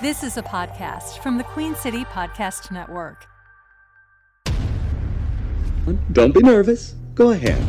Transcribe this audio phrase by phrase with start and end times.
[0.00, 3.26] This is a podcast from the Queen City Podcast Network.
[6.12, 6.94] Don't be nervous.
[7.16, 7.60] Go ahead.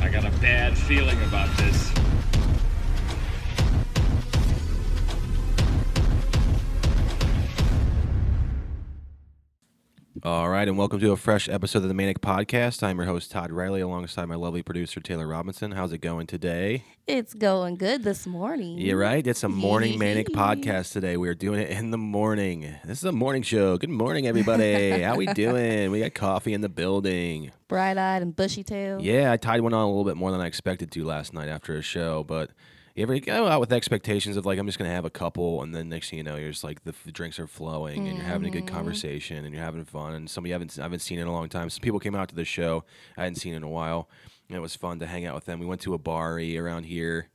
[0.00, 1.79] I got a bad feeling about this.
[10.22, 12.82] All right, and welcome to a fresh episode of the Manic Podcast.
[12.82, 15.72] I'm your host, Todd Riley, alongside my lovely producer, Taylor Robinson.
[15.72, 16.84] How's it going today?
[17.06, 18.76] It's going good this morning.
[18.76, 19.26] Yeah, right?
[19.26, 21.16] It's a morning Manic Podcast today.
[21.16, 22.74] We are doing it in the morning.
[22.84, 23.78] This is a morning show.
[23.78, 24.90] Good morning, everybody.
[25.02, 25.90] How we doing?
[25.90, 27.50] We got coffee in the building.
[27.66, 29.00] Bright eyed and bushy tailed.
[29.00, 31.48] Yeah, I tied one on a little bit more than I expected to last night
[31.48, 32.50] after a show, but
[32.94, 35.74] you ever go out with expectations of like I'm just gonna have a couple, and
[35.74, 38.26] then next thing you know, you're just like the, f- drinks are flowing, and you're
[38.26, 41.18] having a good conversation, and you're having fun, and somebody I haven't I haven't seen
[41.18, 41.70] in a long time.
[41.70, 42.84] Some people came out to the show
[43.16, 44.08] I hadn't seen in a while,
[44.48, 45.60] and it was fun to hang out with them.
[45.60, 47.28] We went to Abari around here.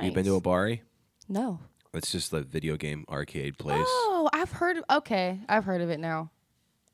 [0.00, 0.40] You've been to Nice.
[0.40, 0.80] Abari?
[1.28, 1.60] No.
[1.94, 3.84] It's just the video game arcade place.
[3.86, 5.40] Oh, I've heard okay.
[5.48, 6.30] I've heard of it now.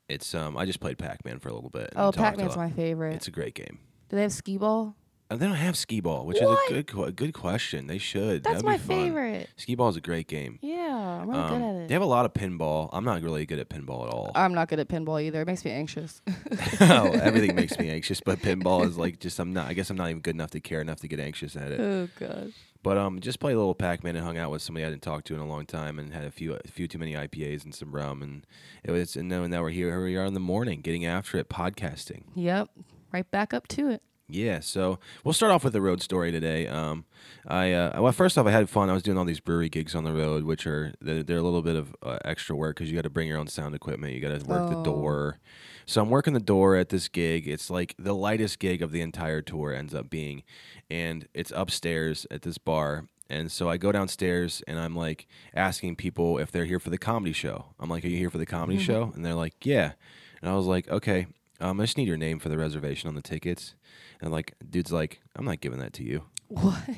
[0.09, 1.91] It's um I just played Pac Man for a little bit.
[1.91, 2.63] and Oh, talked Pac Man's lot.
[2.65, 3.13] my favorite.
[3.15, 3.79] It's a great game.
[4.09, 4.95] Do they have skee ball?
[5.31, 6.57] And they don't have skee ball, which What?
[6.65, 7.85] is a good que- good question.
[7.85, 8.43] They should.
[8.43, 8.87] That's That'd my be fun.
[8.97, 9.49] favorite.
[9.57, 10.57] Skee ball is a great game.
[10.63, 11.87] Yeah, I'm really Um, good at it.
[11.87, 12.89] They have a lot of pinball.
[12.93, 14.31] I'm not really good at pinball at all.
[14.33, 15.41] I'm not good at pinball either.
[15.41, 16.21] It makes me anxious.
[16.81, 19.67] oh, everything makes me anxious, but pinball is like just I'm not.
[19.67, 21.79] I guess I'm not even good enough to care enough to get anxious at it.
[21.79, 22.51] oh god.
[22.81, 25.25] But um, just play a little Pac-Man and hung out with somebody I didn't talk
[25.25, 27.75] to in a long time, and had a few a few too many IPAs and
[27.75, 28.47] some rum, and
[28.83, 29.15] it was.
[29.15, 29.89] And now, now we're here.
[29.89, 32.23] Here we are in the morning, getting after it, podcasting.
[32.35, 32.69] Yep.
[33.11, 34.01] Right back up to it.
[34.31, 36.67] Yeah, so we'll start off with the road story today.
[36.67, 37.05] Um,
[37.47, 38.87] I uh, well, first off, I had fun.
[38.89, 41.41] I was doing all these brewery gigs on the road, which are they're, they're a
[41.41, 44.13] little bit of uh, extra work because you got to bring your own sound equipment.
[44.13, 44.83] You got to work the Oh.
[44.83, 45.39] door.
[45.87, 47.47] So I'm working the door at this gig.
[47.47, 50.43] It's like the lightest gig of the entire tour ends up being,
[50.91, 53.05] and it's upstairs at this bar.
[53.31, 56.97] And so I go downstairs and I'm like asking people if they're here for the
[56.99, 57.65] comedy show.
[57.79, 59.93] I'm like, "Are you here for the comedy show?" And they're like, "Yeah."
[60.41, 61.25] And I was like, "Okay,
[61.59, 63.73] um, I just need your name for the reservation on the tickets."
[64.21, 66.23] And like, dude's like, I'm not giving that to you.
[66.47, 66.89] What?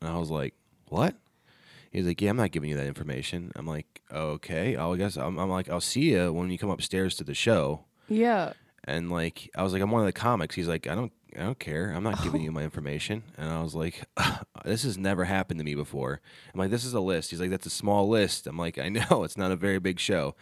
[0.00, 0.54] And I was like,
[0.88, 1.14] what?
[1.90, 3.52] He's like, yeah, I'm not giving you that information.
[3.56, 5.16] I'm like, okay, I'll guess.
[5.16, 7.84] I'm, I'm like, I'll see you when you come upstairs to the show.
[8.08, 8.52] Yeah.
[8.84, 10.54] And like, I was like, I'm one of the comics.
[10.54, 11.90] He's like, I don't, I don't care.
[11.90, 13.22] I'm not giving you my information.
[13.38, 14.04] And I was like,
[14.64, 16.20] this has never happened to me before.
[16.52, 17.30] I'm like, this is a list.
[17.30, 18.46] He's like, that's a small list.
[18.46, 20.34] I'm like, I know it's not a very big show.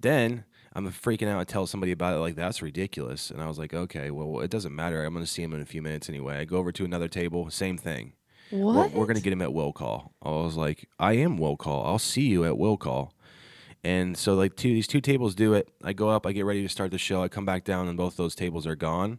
[0.00, 1.38] Then I'm freaking out.
[1.40, 2.18] I tell somebody about it.
[2.20, 3.30] Like that's ridiculous.
[3.30, 5.04] And I was like, okay, well, it doesn't matter.
[5.04, 6.38] I'm going to see him in a few minutes anyway.
[6.38, 7.48] I go over to another table.
[7.50, 8.14] Same thing.
[8.50, 8.92] We're, What?
[8.92, 10.12] we're going to get him at will call.
[10.22, 11.86] I was like, I am will call.
[11.86, 13.14] I'll see you at will call.
[13.84, 15.68] And so like two these two tables do it.
[15.82, 17.22] I go up, I get ready to start the show.
[17.22, 19.18] I come back down and both those tables are gone.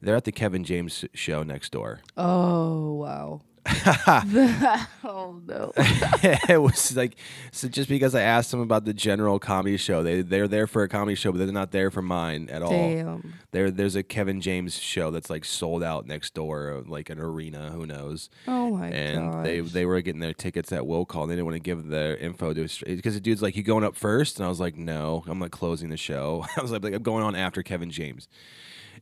[0.00, 2.00] They're at the Kevin James show next door.
[2.16, 3.40] Oh wow.
[5.04, 5.72] oh no.
[5.76, 7.16] it was like
[7.52, 10.82] so just because I asked them about the general comedy show, they they're there for
[10.82, 12.70] a comedy show, but they're not there for mine at all.
[12.70, 13.34] Damn.
[13.52, 17.70] There there's a Kevin James show that's like sold out next door, like an arena,
[17.70, 18.30] who knows.
[18.46, 18.94] Oh my god.
[18.94, 19.72] and they gosh.
[19.72, 21.22] they were getting their tickets at will call.
[21.22, 23.84] And they didn't want to give their info to because the dude's like, "You going
[23.84, 24.38] up first?
[24.38, 27.24] And I was like, "No, I'm not closing the show." I was like, "I'm going
[27.24, 28.28] on after Kevin James."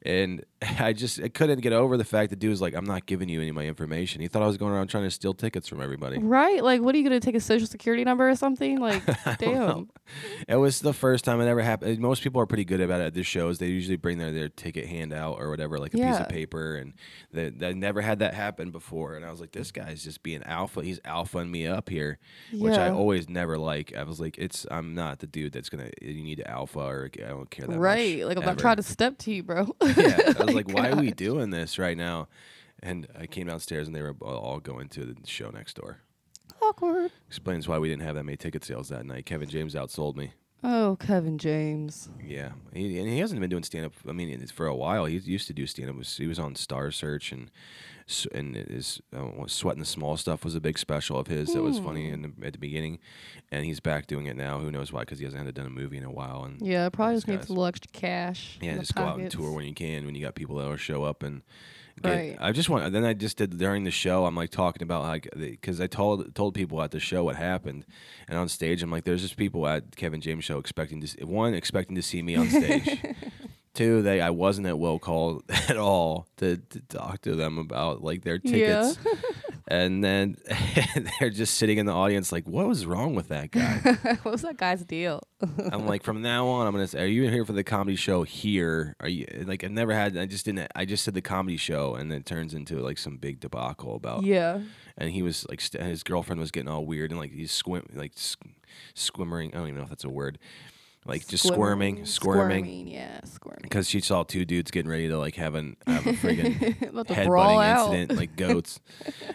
[0.05, 0.45] And
[0.79, 3.29] I just I couldn't get over the fact that dude was like, "I'm not giving
[3.29, 5.69] you any of my information." He thought I was going around trying to steal tickets
[5.69, 6.19] from everybody.
[6.19, 6.63] Right?
[6.63, 8.79] Like, what are you gonna take a social security number or something?
[8.85, 9.03] Like,
[9.39, 9.89] damn.
[10.47, 11.99] It was the first time it ever happened.
[12.01, 13.59] Most people are pretty good about it at the shows.
[13.59, 16.93] They usually bring their, their ticket handout or whatever, like a piece of paper, and
[17.33, 19.17] they, they never had that happen before.
[19.17, 20.83] And I was like, this guy's just being alpha.
[20.83, 22.19] He's alphaing me up here,
[22.53, 23.95] which I always never like.
[23.95, 25.89] I was like, it's I'm not the dude that's gonna.
[26.03, 27.81] You need to alpha or I don't care that much.
[27.81, 28.27] Right?
[28.27, 29.75] Like, I'm not trying to step to you, bro.
[30.05, 32.29] Yeah, I was like, why are we doing this right now?
[32.83, 35.99] And I came downstairs and they were all going to the show next door.
[36.61, 37.11] Awkward.
[37.29, 39.27] Explains why we didn't have that many ticket sales that night.
[39.27, 40.33] Kevin James outsold me.
[40.63, 42.09] Oh, Kevin James.
[42.25, 43.93] Yeah, he, and he hasn't been doing stand up.
[44.09, 45.05] I mean, for a while.
[45.05, 46.03] He used to do stand up.
[46.05, 47.51] He was on Star Search and
[48.33, 51.79] and his uh, sweating the small stuff was a big special of his that was
[51.79, 52.99] funny in the, at the beginning,
[53.51, 54.59] and he's back doing it now.
[54.59, 55.01] Who knows why?
[55.01, 56.45] Because he hasn't done a movie in a while.
[56.45, 58.59] And Yeah, probably just needs a little extra cash.
[58.61, 60.05] yeah, just go out and tour when you can.
[60.05, 61.43] When you got people that will show up and.
[62.03, 62.37] Get, Right.
[62.41, 62.93] I just want.
[62.93, 64.27] Then I just did during the show.
[64.27, 67.87] I'm like talking about like because I told told people at the show what happened,
[68.27, 71.55] and on stage I'm like, there's just people at Kevin James show expecting to one
[71.55, 73.01] expecting to see me on stage.
[73.75, 78.03] Two, they I wasn't at will call at all to, to talk to them about
[78.03, 78.93] like their Yeah.
[78.93, 78.99] tickets.
[79.67, 80.37] And then
[81.19, 83.79] they're just sitting in the audience, like, what was wrong with that guy?
[84.23, 85.23] what was that guy's deal?
[85.73, 88.25] I'm like, from now on, I'm gonna say, are you here for the comedy show
[88.25, 88.95] here?
[89.01, 91.95] Are you like, I've never had, I just didn't, I just said the comedy show,
[91.95, 94.25] and then it turns into like some big debacle about.
[94.25, 94.61] yeah.
[94.99, 97.85] And he was like, st- his girlfriend was getting all weird and like he's squim,
[97.97, 98.37] like s-
[98.95, 99.55] squimmering.
[99.55, 100.39] I don't even know if that's a word.
[101.07, 103.61] Like just squirming, squirming, Squirming, yeah, squirming.
[103.63, 107.09] because she saw two dudes getting ready to like have an have a friggin' About
[107.09, 108.81] to brawl headbutting incident like goats,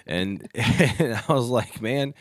[0.08, 2.16] and, and I was like, man,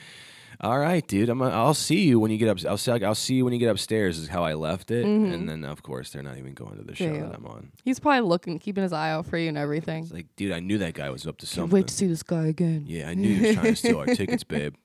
[0.61, 2.59] all right, dude, I'm I'll see you when you get up.
[2.71, 4.19] I'll see I'll see you when you get upstairs.
[4.19, 6.95] Is how I left it, and then of course they're not even going to the
[6.95, 7.15] show Mm-hmm.
[7.15, 7.29] Yeah.
[7.29, 7.73] that I'm on.
[7.85, 10.03] He's probably looking, keeping his eye out for you and everything.
[10.03, 11.75] It's like, dude, I knew that guy was up to Can't something.
[11.75, 12.85] wait to see this guy again.
[12.87, 14.75] Yeah, I knew he was trying to steal our tickets, babe.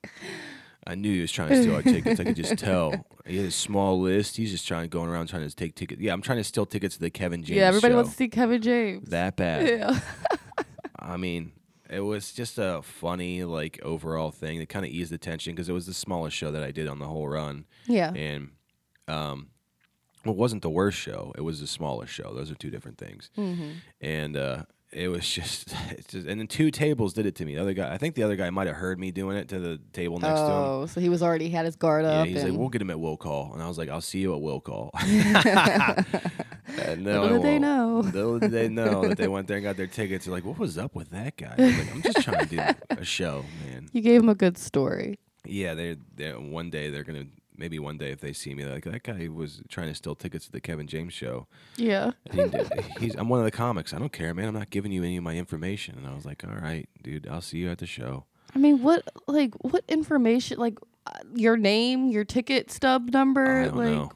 [0.86, 2.20] I knew he was trying to steal our tickets.
[2.20, 3.06] I could just tell.
[3.26, 4.36] He had a small list.
[4.36, 6.00] He's just trying going around trying to take tickets.
[6.00, 7.96] Yeah, I'm trying to steal tickets to the Kevin James yeah, everybody show.
[7.96, 9.08] wants to see Kevin James.
[9.08, 9.66] that bad.
[9.68, 9.98] yeah.
[10.98, 11.52] I mean,
[11.90, 15.68] it was just a funny like overall thing that kind of eased the tension because
[15.68, 18.12] it was the smallest show that I did on the whole run, yeah.
[18.14, 18.50] and
[19.08, 19.48] um,
[20.24, 21.32] it wasn't the worst show.
[21.36, 22.32] It was the smallest show.
[22.34, 23.68] Those are two different things, Mm-hmm.
[24.00, 24.62] and uh,
[24.94, 27.56] it was just, it's just, and then two tables did it to me.
[27.56, 29.58] The other guy, I think the other guy might have heard me doing it to
[29.58, 30.52] the table next to him.
[30.52, 32.26] Oh, so he was already had his guard Yeah, up.
[32.26, 34.34] he's like, "We'll get him at will call," and I was like, "I'll see you
[34.34, 38.00] at will call." and no, Little did they know.
[38.00, 40.26] Little did they know that they went there and got their tickets.
[40.26, 42.60] They're like, "What was up with that guy?" I like, I'm just trying to do
[42.90, 43.88] a show, man.
[43.92, 45.18] you gave him a good story.
[45.44, 47.26] Yeah, they they one day they're gonna
[47.56, 50.46] maybe one day if they see me, like that guy was trying to steal tickets
[50.46, 51.46] to the Kevin James show.
[51.76, 52.12] Yeah.
[52.30, 53.92] He did, he's I'm one of the comics.
[53.92, 54.48] I don't care, man.
[54.48, 55.96] I'm not giving you any of my information.
[55.98, 57.26] And I was like, "All right, dude.
[57.28, 58.24] I'll see you at the show."
[58.54, 60.58] I mean, what like what information?
[60.58, 63.62] Like uh, your name, your ticket stub number.
[63.62, 64.10] I don't like, know.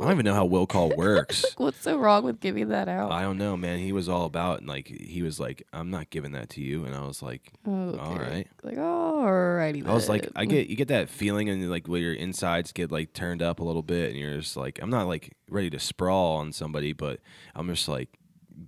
[0.00, 1.44] I don't even know how will call works.
[1.56, 3.12] what's so wrong with giving that out?
[3.12, 3.78] I don't know, man.
[3.78, 6.84] He was all about and like he was like, "I'm not giving that to you,"
[6.84, 7.98] and I was like, okay.
[7.98, 9.86] "All right." Like, alrighty.
[9.86, 10.32] I was like, then.
[10.36, 13.60] I get you get that feeling, and like where your insides get like turned up
[13.60, 16.92] a little bit, and you're just like, I'm not like ready to sprawl on somebody,
[16.92, 17.20] but
[17.54, 18.08] I'm just like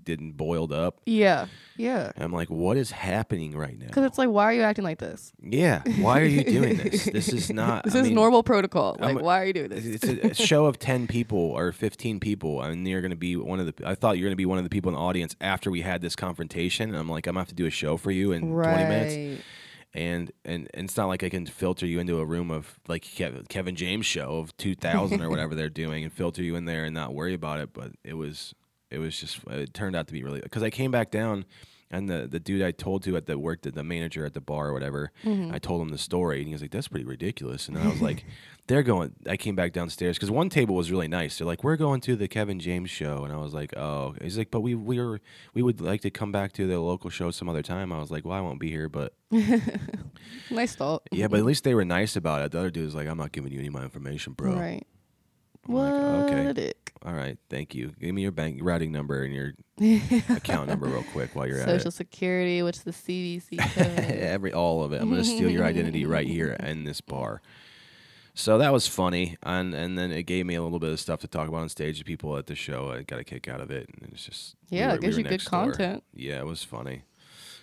[0.05, 1.01] didn't boiled up.
[1.07, 1.47] Yeah.
[1.77, 2.13] Yeah.
[2.15, 3.87] And I'm like, what is happening right now?
[3.87, 5.33] Because it's like, why are you acting like this?
[5.43, 7.05] Yeah, why are you doing this?
[7.07, 7.85] This is not.
[7.85, 8.97] This I is mean, normal protocol.
[9.01, 9.85] I'm Like, a- why are you doing this?
[9.85, 13.37] It's a, a show of ten people or fifteen people, and you're going to be
[13.37, 13.89] one of the.
[13.89, 15.81] I thought you're going to be one of the people in the audience after we
[15.83, 16.91] had this confrontation.
[16.91, 18.75] And I'm like, I'm gonna have to do a show for you in right.
[18.75, 19.43] 20 minutes.
[19.95, 23.03] and and and it's not like I can filter you into a room of like
[23.03, 26.85] Kev- Kevin James show of 2000 or whatever they're doing and filter you in there
[26.85, 27.73] and not worry about it.
[27.73, 28.55] But it was
[28.93, 31.45] it was just it turned out to be really because I came back down
[31.91, 34.41] and the the dude I told to at the work the, the manager at the
[34.41, 35.55] bar or whatever mm-hmm.
[35.55, 38.01] I told him the story and he was like that's pretty ridiculous and I was
[38.01, 38.25] like
[38.67, 41.77] they're going I came back downstairs because one table was really nice they're like we're
[41.77, 44.75] going to the Kevin James show and I was like oh he's like but we
[44.75, 45.21] we were
[45.55, 48.11] we would like to come back to the local show some other time I was
[48.11, 49.15] like well I won't be here but
[50.51, 51.03] Nice thought.
[51.11, 52.53] yeah, but at least they were nice about it.
[52.53, 54.87] The other dude was like, "I'm not giving you any of my information, bro." Right.
[55.69, 55.93] I'm What?
[55.93, 56.73] like, okay.
[57.05, 57.93] All right, thank you.
[58.01, 59.55] Give me your bank routing number and your
[60.37, 61.79] account number real quick while you're Social at it.
[61.81, 63.87] Social Security, which the CDC code.
[64.05, 65.01] Every all of it.
[65.03, 67.43] I'm gonna steal your identity right here in this bar.
[68.35, 71.21] So that was funny, and and then it gave me a little bit of stuff
[71.21, 72.91] to talk about on stage to people at the show.
[72.91, 75.17] I got a kick out of it, and it's just we Yeah, were- it gives
[75.17, 75.51] were you good door.
[75.51, 76.05] content.
[76.15, 77.03] Yeah, it was funny,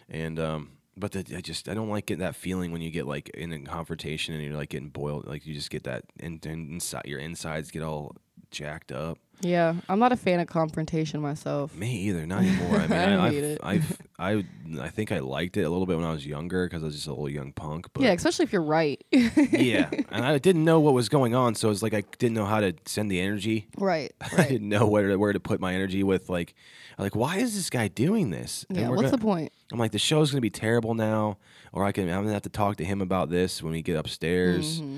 [0.10, 3.06] and um, but the, I just I don't like getting that feeling when you get
[3.08, 6.44] like in a confrontation and you're like getting boiled, like you just get that and,
[6.46, 8.16] and inside your insides get all
[8.52, 9.20] jacked up.
[9.42, 11.76] yeah, I'm not a fan of confrontation myself.
[11.76, 12.78] Me either, not anymore.
[12.80, 13.60] I mean, I I, hate I've, it.
[13.62, 14.42] I've,
[14.80, 16.88] I, I think I liked it a little bit when I was younger because I
[16.88, 17.88] was just a little young punk.
[17.94, 19.04] But yeah, especially if you're right.
[19.12, 22.46] yeah, and I didn't know what was going on, so it's like I didn't know
[22.46, 23.68] how to send the energy.
[23.78, 24.12] right.
[24.20, 26.56] I didn't know where to, where to put my energy with like,
[26.98, 28.66] like why is this guy doing this?
[28.70, 28.90] And yeah.
[28.90, 29.54] What's gonna- the point?
[29.72, 31.38] I'm like, the show's gonna be terrible now,
[31.72, 33.96] or I can I'm gonna have to talk to him about this when we get
[33.98, 34.98] upstairs, Mm-hmm.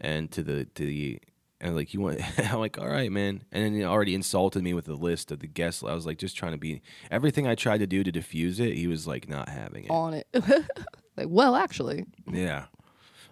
[0.00, 1.18] and to the to the
[1.60, 2.20] and like you want
[2.52, 5.40] I'm like, all right, man, and then he already insulted me with the list of
[5.40, 5.82] the guests.
[5.82, 8.74] I was like, just trying to be everything I tried to do to diffuse it.
[8.76, 9.90] He was like not having it.
[9.90, 10.26] On it.
[11.16, 12.04] like, well, actually.
[12.30, 12.66] Yeah,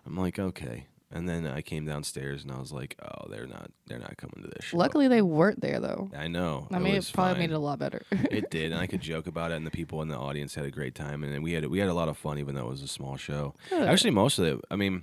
[0.07, 0.87] I'm like, okay.
[1.13, 4.43] And then I came downstairs and I was like, oh, they're not they're not coming
[4.43, 4.77] to this show.
[4.77, 6.09] Luckily, they weren't there though.
[6.17, 6.69] I know.
[6.71, 7.41] I mean, it probably fine.
[7.41, 8.03] made it a lot better.
[8.13, 10.65] it did, and I could joke about it, and the people in the audience had
[10.67, 12.71] a great time, and we had we had a lot of fun, even though it
[12.71, 13.55] was a small show.
[13.71, 13.89] Good.
[13.89, 15.03] Actually, most of it, I mean,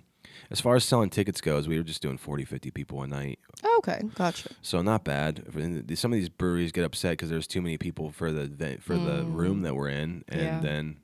[0.50, 3.40] as far as selling tickets goes, we were just doing 40, 50 people a night,
[3.80, 4.50] okay, gotcha.
[4.62, 5.44] so not bad.
[5.96, 9.26] Some of these breweries get upset because there's too many people for the for the
[9.26, 10.44] room that we're in, and Mm.
[10.46, 10.60] Yeah.
[10.62, 10.98] then,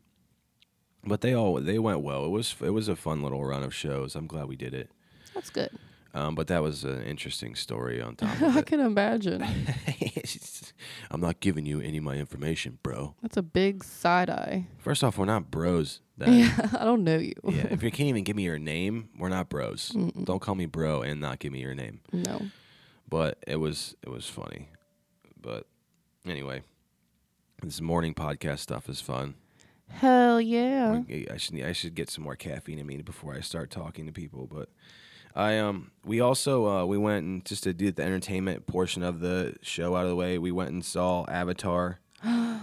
[1.06, 2.26] but they all they went well.
[2.26, 4.16] It was it was a fun little run of shows.
[4.16, 4.90] I'm glad we did it.
[5.34, 5.70] That's good.
[6.16, 8.66] Um, but that was an interesting story on top of I it.
[8.68, 9.44] can imagine.
[11.12, 13.16] I'm not giving you any of my information, bro.
[13.24, 14.68] That's a big side eye.
[14.78, 16.02] First off, we're not bros.
[16.20, 16.30] that.
[16.30, 17.34] Yeah, I don't know you.
[17.44, 19.90] Yeah, if you can't even give me your name, we're not bros.
[20.24, 22.02] Don't call me bro and not give me your name.
[22.12, 22.42] No.
[23.10, 24.70] But it was it was funny.
[25.42, 25.66] But
[26.28, 26.62] anyway,
[27.64, 29.34] this morning podcast stuff is fun.
[29.90, 31.02] Hell yeah.
[31.32, 34.12] I should I should get some more caffeine in me before I start talking to
[34.12, 34.48] people.
[34.52, 34.70] But
[35.36, 39.20] I um we also uh, we went and just to do the entertainment portion of
[39.20, 40.38] the show out of the way.
[40.38, 42.60] We went and saw Avatar in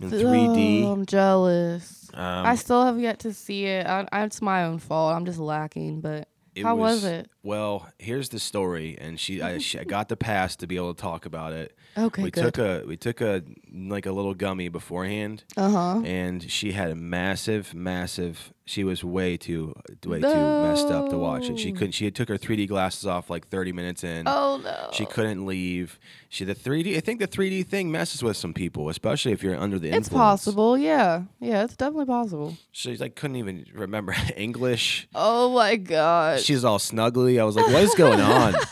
[0.00, 0.84] 3D.
[0.84, 2.10] Oh, I'm jealous.
[2.14, 3.86] Um, I still have yet to see it.
[3.86, 5.14] I, I, it's my own fault.
[5.14, 6.00] I'm just lacking.
[6.00, 7.30] But It how was, it?
[7.42, 10.94] Well, here's the story, and she I, she, I got the pass to be able
[10.94, 11.76] to talk about it.
[11.96, 12.54] Okay, we good.
[12.54, 16.02] took a we took a like a little gummy beforehand, Uh huh.
[16.04, 18.52] and she had a massive, massive.
[18.68, 20.26] She was way too way too
[20.62, 21.58] messed up to watch it.
[21.58, 21.92] She couldn't.
[21.92, 24.24] She had took her 3D glasses off like 30 minutes in.
[24.28, 24.90] Oh no.
[24.92, 25.98] She couldn't leave.
[26.28, 26.94] She the 3D.
[26.94, 30.08] I think the 3D thing messes with some people, especially if you're under the It's
[30.08, 30.44] influence.
[30.44, 30.76] possible.
[30.76, 31.22] Yeah.
[31.40, 31.64] Yeah.
[31.64, 32.58] It's definitely possible.
[32.70, 35.08] She like couldn't even remember English.
[35.14, 36.40] Oh my god.
[36.40, 37.40] She's all snuggly.
[37.40, 38.54] I was like, what is going on?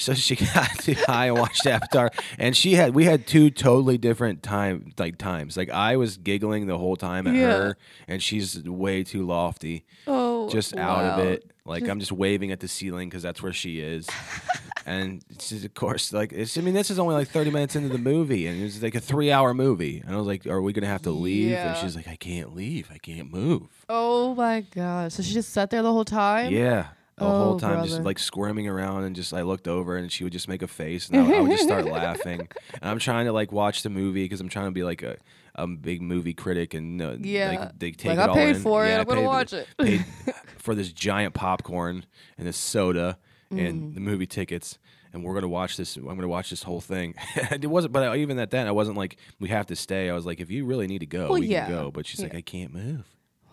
[0.00, 3.98] so she got too high and watched Avatar, and she had we had two totally
[3.98, 5.56] different time like times.
[5.56, 7.46] Like I was giggling the whole time at Yeah.
[7.56, 7.76] her,
[8.08, 10.48] and she's way too lofty, oh.
[10.50, 11.30] just out of wow.
[11.32, 11.50] it.
[11.64, 14.08] Like I'm just waving at the ceiling because that's where she is.
[14.86, 17.88] and she's of course like it's, I mean this is only like 30 minutes into
[17.90, 20.00] the movie, and it's like a three hour movie.
[20.04, 21.52] And I was like, are we gonna have to leave?
[21.52, 21.74] And Yeah.
[21.74, 22.90] she's like, I can't leave.
[22.92, 23.68] I can't move.
[23.88, 25.12] Oh my god.
[25.12, 26.52] So she just sat there the whole time.
[26.52, 26.86] Yeah.
[27.20, 30.24] The whole Oh, time, just like squirming around, and just I looked over, and she
[30.24, 32.48] would just make a face, and I, I would just start laughing.
[32.80, 35.16] And I'm trying to like watch the movie because I'm trying to be like a,
[35.54, 37.48] a big movie critic, and uh, Yeah.
[37.50, 38.62] like, they take Like, it I all paid in.
[38.62, 39.68] for it, Yeah, I I'm gonna watch it.
[39.78, 40.04] paid
[40.58, 42.04] for this giant popcorn
[42.38, 43.18] and this soda
[43.52, 43.68] Mm.
[43.68, 44.78] and the movie tickets,
[45.12, 45.96] and we're gonna watch this.
[45.96, 47.14] I'm gonna watch this whole thing.
[47.50, 50.08] it wasn't, but I, even at that, I wasn't like we have to stay.
[50.08, 51.66] I was like, if you really need to go, Well, we yeah.
[51.66, 51.90] can go.
[51.90, 53.04] But she's like, I can't move.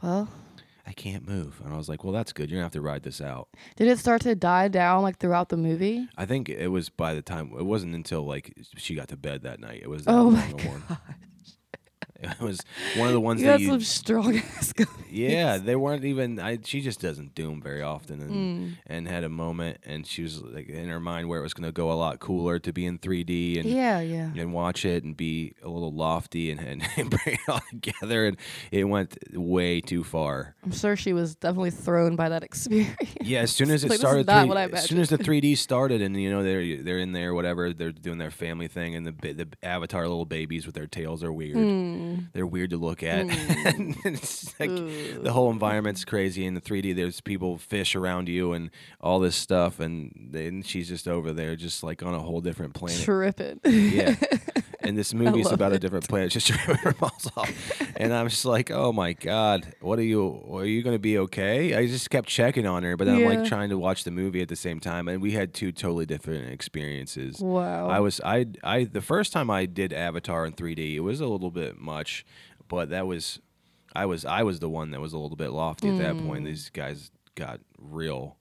[0.04, 0.30] Well,
[0.88, 1.62] I can't move.
[1.66, 2.50] And I was like, well, that's good.
[2.50, 3.50] You're gonna have to ride this out.
[3.76, 6.08] did it start to die down like throughout the movie?
[6.18, 9.44] I think it was by the time it wasn't until like she got to bed
[9.44, 9.82] that night.
[9.84, 10.84] It was that Oh my long a one.
[10.90, 10.98] Oh
[12.40, 12.60] It was
[12.96, 14.74] one of the ones You that got you, some strong ass
[15.10, 16.40] yeah, they weren't even.
[16.40, 18.74] I, she just doesn't do them very often, and Mm.
[18.88, 21.66] and had a moment, and she was like in her mind where it was going
[21.68, 24.32] to go a lot cooler to be in 3D and Yeah, yeah.
[24.36, 26.60] and watch it and be a little lofty and,
[26.98, 28.38] and, bring it all together, and
[28.72, 30.56] it went way too far.
[30.64, 32.96] I'm sure she was definitely thrown by that experience.
[33.22, 35.18] Yeah, as soon as it Like, started, not 3D what I as soon as the
[35.18, 38.96] 3D started, and you know they're they're in there, whatever they're doing their family thing,
[38.96, 41.56] and the the Avatar little babies with their tails are weird.
[42.16, 42.24] Hmm.
[42.34, 43.26] They're weird to look at.
[43.30, 46.96] it's like the whole environment's crazy in the 3D.
[46.96, 48.70] There's people, fish around you, and
[49.02, 52.74] all this stuff, and then she's just over there, just like on a whole different
[52.74, 53.02] planet.
[53.02, 53.60] Tripping.
[53.66, 54.16] Yeah.
[54.88, 57.52] And this movie's about a different planet, just ripping her balls off.
[57.98, 60.44] And I'm just like, oh my god, what are you?
[60.52, 61.76] Are you gonna be okay?
[61.76, 64.42] I just kept checking on her, but then I'm like trying to watch the movie
[64.42, 67.40] at the same time, and we had two totally different experiences.
[67.40, 67.90] Wow.
[67.90, 71.28] I was I I the first time I did Avatar in 3D, it was a
[71.28, 72.26] little bit much,
[72.68, 73.40] but that was
[73.96, 76.26] I was I was the one that was a little bit lofty at that Mm.
[76.28, 76.46] point.
[76.46, 78.38] These guys got real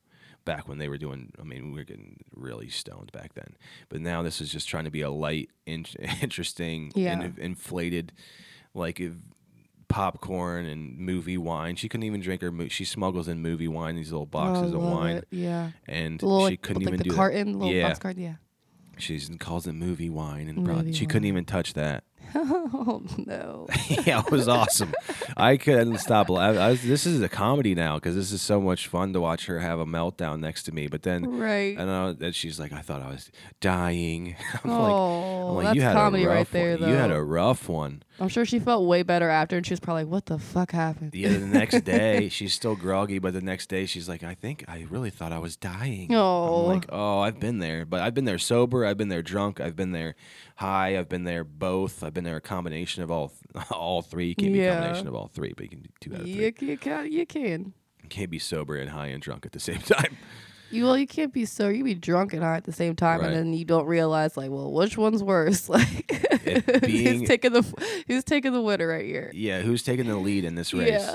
[0.47, 1.31] back when they were doing.
[1.39, 3.55] I mean, we were getting really stoned back then,
[3.91, 5.85] but now this is just trying to be a light, in,
[6.23, 7.21] interesting, Yeah.
[7.21, 8.13] in, inflated,
[8.73, 8.99] like.
[9.01, 9.13] If,
[9.89, 11.77] popcorn and movie wine.
[11.77, 12.51] She couldn't even drink her.
[12.51, 15.29] Mo- she smuggles in movie wine, these little Oh, boxes of love wine, it.
[15.31, 15.71] Yeah.
[15.87, 17.17] and she like, couldn't with, even like do the that.
[17.17, 18.19] carton, little yeah, box card.
[18.19, 18.35] Yeah.
[18.99, 22.03] she calls it movie wine, and brought, Movie she couldn't even touch that.
[22.35, 23.67] Oh no.
[23.89, 24.93] yeah, it was awesome.
[25.37, 26.29] I couldn't stop.
[26.29, 29.21] la- I, was, this is a comedy now because this is so much fun to
[29.21, 30.87] watch her have a meltdown next to me.
[30.89, 31.79] But then, Right.
[31.79, 33.31] I know that she's like, I thought I was
[33.61, 34.37] dying.
[34.65, 34.87] I'm oh, like,
[35.49, 36.81] I'm like, that's you had comedy a rough right there, one.
[36.81, 36.89] though.
[36.89, 38.03] You had a rough one.
[38.19, 40.71] I'm sure she felt way better after, and she was probably like, "What the fuck
[40.73, 44.33] happened?" Yeah, the next day she's still groggy, but the next day she's like, I
[44.35, 46.15] think I really thought I was dying.
[46.15, 46.63] Oh.
[46.63, 48.87] I'm like, oh, I've been there, but I've been there sober.
[48.87, 49.61] I've been there drunk.
[49.61, 50.15] I've been there
[50.57, 50.99] high.
[50.99, 52.03] I've been there both.
[52.03, 53.33] I've been there a combination of all
[53.71, 54.29] all three.
[54.29, 54.75] You can't be a Yeah.
[54.81, 56.33] combination of all three, but you can do two out of three.
[56.35, 57.13] You, you can.
[57.13, 57.73] You can.
[58.03, 60.17] You can't be sober and high and drunk at the same time.
[60.71, 63.21] You well, you can't be so you be drunk and high at the same time,
[63.21, 63.29] Right.
[63.29, 65.69] and then you don't realize like, well, which one's worse?
[66.47, 67.63] Like, being- who's taking the
[68.07, 69.31] who's taking the winner right here?
[69.35, 70.89] Yeah, who's taking the lead in this race?
[70.91, 71.15] Yeah.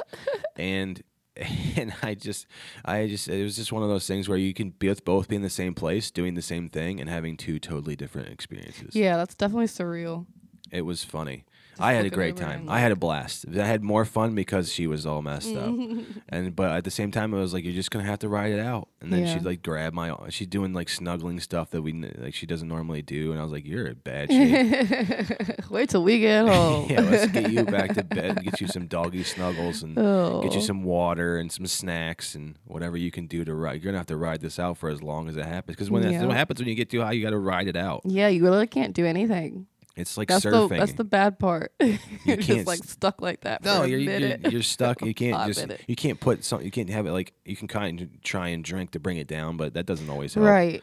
[0.58, 1.02] and
[1.76, 2.48] and I just
[2.86, 5.36] I just it was just one of those things where you can both both be
[5.36, 8.96] in the same place doing the same thing and having two totally different experiences.
[8.96, 10.26] Yeah, that's definitely surreal.
[10.72, 11.46] It was funny.
[11.82, 12.68] I had a great time.
[12.70, 13.46] I had a blast.
[13.58, 15.74] I had more fun because she was all messed up,
[16.30, 18.52] and but at the same time, it was like you're just gonna have to ride
[18.52, 18.88] it out.
[19.02, 19.34] And then Yeah.
[19.34, 20.16] she'd like grab my.
[20.30, 23.52] She's doing like snuggling stuff that we like she doesn't normally do, and I was
[23.52, 26.88] like, "You're in bad shape." Wait till we get home.
[26.90, 30.04] yeah, let's get you back to bed, and get you some doggy snuggles, and get
[30.06, 30.50] Oh.
[30.54, 33.82] you some water and some snacks and whatever you can do to ride.
[33.82, 35.76] You're gonna have to ride this out for as long as it happens.
[35.76, 36.26] Because when that's Yeah.
[36.26, 38.02] what happens when you get too high, you got to ride it out.
[38.06, 39.68] Yeah, you really can't do anything.
[39.96, 40.70] It's like That's surfing.
[40.70, 41.74] the that's the bad part.
[41.82, 43.64] you're can't just like stuck like that.
[43.64, 44.52] No, for a you're, you're minute.
[44.52, 45.02] you're stuck.
[45.02, 45.82] You can't just minute.
[45.88, 46.62] you can't put some.
[46.62, 49.28] You can't have it like you can kind of try and drink to bring it
[49.28, 50.46] down, but that doesn't always help.
[50.48, 50.82] right.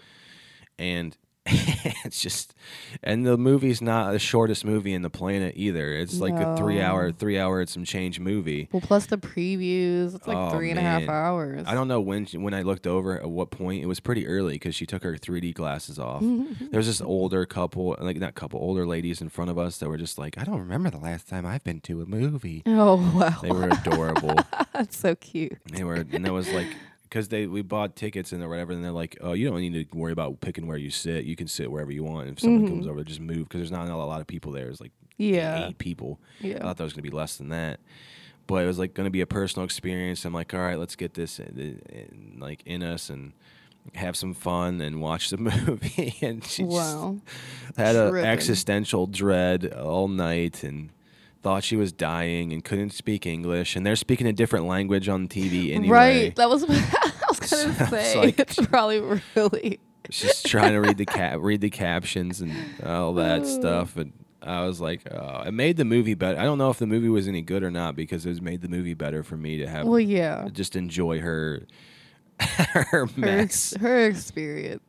[0.79, 1.17] And
[2.05, 2.55] it's just,
[3.03, 5.93] and the movie's not the shortest movie in the planet either.
[5.95, 8.69] It's like a three hour, three hour and some change movie.
[8.73, 11.11] Well, plus the previews, it's like Oh, three and a half man.
[11.11, 11.65] hours.
[11.67, 14.27] I don't know when she- when I looked over at what point it was pretty
[14.27, 16.21] early because she took her 3D glasses off.
[16.71, 19.89] there was this older couple, like not couple, older ladies in front of us that
[19.89, 22.63] were just like, I don't remember the last time I've been to a movie.
[22.67, 24.35] Oh wow, They were adorable.
[24.75, 25.57] that's so cute.
[25.73, 26.67] They were, and it was like,
[27.09, 29.91] because they we bought tickets and or whatever, and they're like, oh, you don't need
[29.91, 31.25] to worry about picking where you sit.
[31.25, 32.29] You can sit wherever you want.
[32.29, 32.91] If someone comes mm-hmm.
[32.91, 34.69] over, just move because there's not a lot of people there.
[34.69, 35.69] It's like Yeah.
[35.69, 36.21] eight people.
[36.41, 36.57] Yeah.
[36.57, 37.81] I thought there was gonna be less than that,
[38.47, 40.25] but it was like gonna be a personal experience.
[40.25, 43.33] I'm like, all right, let's get this uh, in, in- like in us and
[43.95, 45.37] have some fun and watch the
[45.67, 46.15] movie.
[46.21, 47.17] and she Wow.
[47.69, 50.91] just had an existential dread all night and
[51.43, 53.77] thought she was dying and couldn't speak English.
[53.77, 55.89] And they're speaking a different language on TV anyway.
[56.27, 56.37] Right.
[56.37, 58.17] That was what I was gonna So say.
[58.17, 59.01] like- it's probably
[59.35, 59.81] really.
[60.11, 62.53] She's trying to read the cap, read the captions and
[62.83, 66.39] all that stuff, and I was like, oh, it made the movie better.
[66.41, 68.63] I don't know if the movie was any good or not because it was made
[68.63, 70.49] the movie better for me to have Well, yeah.
[70.51, 71.67] just enjoy her
[72.41, 73.73] her Her, mess.
[73.75, 74.88] ex- her experience.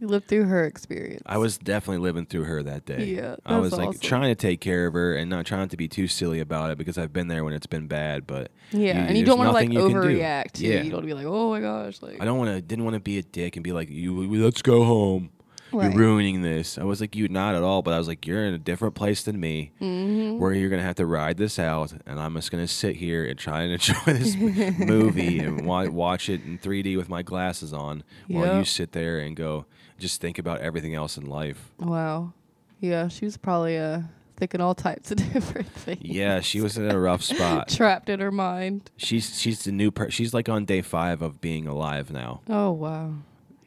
[0.00, 1.22] You lived through her experience.
[1.26, 3.04] I was definitely living through her that day.
[3.06, 4.00] Yeah, I was like awesome.
[4.00, 6.78] trying to take care of her and not trying to be too silly about it
[6.78, 8.26] because I've been there when it's been bad.
[8.26, 9.94] But Yeah, and you don't want to like you can do.
[9.94, 10.60] overreact.
[10.60, 12.20] Yeah, You don't want to be like, oh my gosh, like.
[12.22, 12.60] I don't want to.
[12.62, 15.30] Didn't want to be a dick and be like, "You, let's go home."
[15.70, 15.90] Right.
[15.92, 16.78] You're ruining this.
[16.78, 18.94] I was like, you not at all, but I was like, you're in a different
[18.94, 20.38] place than me, Mm-hmm.
[20.38, 23.38] where you're gonna have to ride this out, and I'm just gonna sit here and
[23.38, 24.34] try and enjoy this
[24.78, 29.18] movie and wa- watch it in 3D with my glasses on, while you sit there
[29.18, 29.66] and go,
[29.98, 31.70] just think about everything else in life.
[31.78, 32.32] Wow.
[32.80, 34.02] Yeah, she was probably uh,
[34.36, 36.00] thinking all types of different things.
[36.02, 37.68] Yeah, she was in a rough spot.
[37.76, 38.90] Trapped in her mind.
[38.96, 42.40] She's she's the new per- she's like on day five of being alive now.
[42.48, 43.14] Oh wow.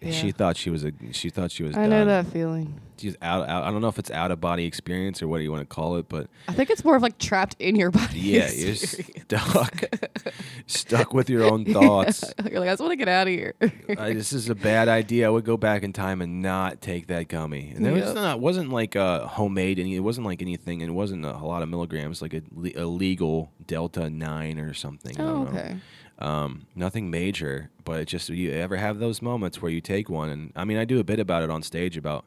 [0.01, 0.11] Yeah.
[0.11, 1.77] She thought she was a she thought she was.
[1.77, 2.81] I know that feeling.
[2.97, 3.63] She's out, out.
[3.63, 5.75] I don't know if it's out of body experience or what do you want to
[5.75, 8.19] call it, but I think it's more of like trapped in your body.
[8.19, 9.83] yeah, you're stuck,
[10.67, 12.23] stuck with your own thoughts.
[12.49, 13.55] You're like, I just want to get out of here.
[13.97, 15.25] I, this is a bad idea.
[15.27, 17.73] I would go back in time and not take that gummy.
[17.75, 18.15] And it was Yep.
[18.15, 19.79] not wasn't like uh, homemade.
[19.79, 20.81] and it wasn't like anything.
[20.83, 22.21] And it wasn't a, a lot of milligrams.
[22.21, 22.41] Like a,
[22.75, 25.19] a legal Delta nine or something.
[25.19, 25.75] I oh, don't know.
[26.21, 30.29] Um, nothing major, but it just you ever have those moments where you take one,
[30.29, 32.25] and I mean, I do a bit about it on stage about,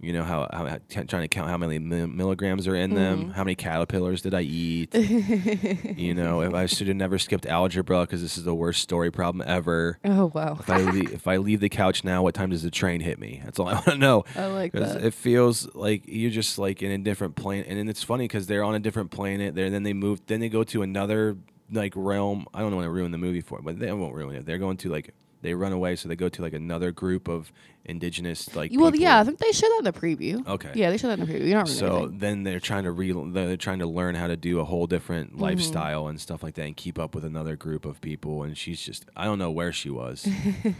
[0.00, 2.94] you know, how, how t- trying to count how many mi- milligrams are in Mm-hmm.
[3.22, 4.94] them, how many caterpillars did I eat,
[5.96, 9.10] you know, if I should have never skipped algebra because this is the worst story
[9.10, 9.98] problem ever.
[10.04, 10.56] Oh wow.
[10.58, 13.18] If I leave, if I leave the couch now, what time does the train hit
[13.18, 13.40] me?
[13.44, 14.24] That's all I want to know.
[14.36, 15.02] I like that.
[15.04, 18.46] It feels like you're just like in a different planet, and then it's funny because
[18.46, 19.54] they're on a different planet.
[19.54, 21.36] There, then they move, then they go to another
[21.70, 22.46] like realm.
[22.54, 24.46] I don't want to ruin the movie for it, but they won't ruin it.
[24.46, 27.52] They're going to like they run away, so they go to like another group of
[27.84, 28.72] indigenous like.
[28.74, 29.02] well, people.
[29.04, 30.44] yeah, I think they showed that in the preview.
[30.46, 30.72] Okay.
[30.74, 31.46] Yeah, they showed that in the preview.
[31.48, 32.18] You're not So anything.
[32.18, 35.32] then they're trying to re they're trying to learn how to do a whole different
[35.32, 35.42] Mm-hmm.
[35.42, 38.42] lifestyle and stuff like that, and keep up with another group of people.
[38.42, 40.26] And she's just I don't know where she was.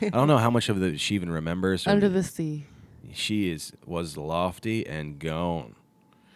[0.03, 1.87] I don't know how much of the she even remembers.
[1.87, 2.65] Under the sea.
[3.13, 5.77] she is was lofty and gone,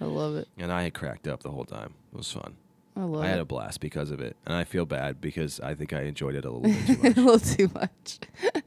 [0.01, 0.47] I love it.
[0.57, 1.95] and I had cracked up the whole time.
[2.13, 2.55] It was fun.
[2.95, 3.43] I love I had it.
[3.43, 6.45] a blast because of it, and I feel bad because I think I enjoyed it
[6.45, 7.17] a little bit too much.
[7.17, 8.19] a little too much.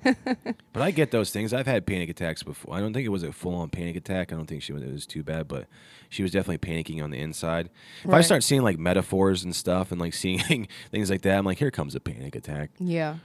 [0.74, 1.54] but I get those things.
[1.54, 2.74] I've had panic attacks before.
[2.76, 4.34] I don't think it was a full on panic attack.
[4.34, 5.68] I don't think she was, it was too bad, but
[6.10, 7.70] she was definitely panicking on the inside.
[8.04, 11.46] If I start seeing like metaphors and stuff and like seeing things like that, I'm
[11.46, 12.72] like, here comes a panic attack.
[12.80, 13.18] Yeah.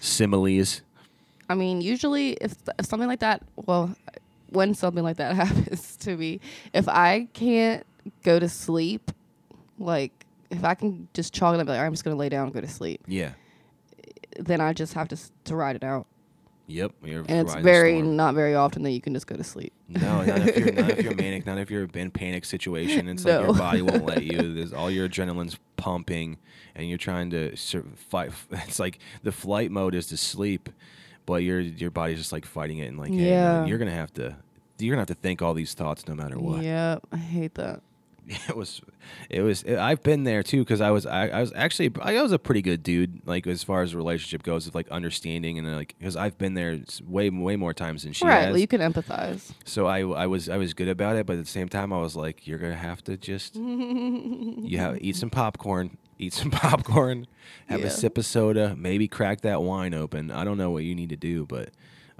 [0.00, 0.82] Similes.
[1.48, 3.94] I mean, usually if, if something like that, well,
[4.50, 6.40] when something like that happens to me,
[6.74, 7.86] if I can't
[8.22, 9.10] go to sleep,
[9.78, 10.21] like
[10.52, 12.60] if I can just chalk it up, like I'm just gonna lay down and go
[12.60, 13.32] to sleep, Yeah.
[14.38, 16.06] then I just have to s- to ride it out,
[16.68, 16.92] Yep.
[17.04, 19.72] You're and it's very not very often that you can just go to sleep.
[19.88, 23.08] No, not if you're not if you're manic, not if you're in panic situation.
[23.08, 24.54] It's like your body won't let you.
[24.54, 26.38] There's all your adrenaline's pumping,
[26.74, 28.30] and you're trying to sur- fight.
[28.52, 30.68] It's like the flight mode is to sleep,
[31.26, 33.66] but your your body's just like fighting it and like, hey, Yeah.
[33.66, 34.36] you're gonna have to
[34.78, 36.62] you're gonna have to think all these thoughts no matter what.
[36.62, 37.82] Yeah, I hate that.
[38.48, 38.80] it was
[39.28, 42.30] it was i've been there too because i was I, I was actually i was
[42.30, 45.72] a pretty good dude like as far as relationship goes of like understanding and uh,
[45.72, 48.42] like because i've been there way way more times than she right.
[48.44, 49.50] has Well, you can empathize.
[49.64, 51.98] so I, I was I was good about it, but at the same time I
[52.00, 57.26] was like, you're gonna have to just you have eat some popcorn, eat some popcorn,
[57.66, 57.86] have Yeah.
[57.86, 60.30] a sip of soda, maybe crack that wine open.
[60.30, 61.70] I don't know what you need to do, but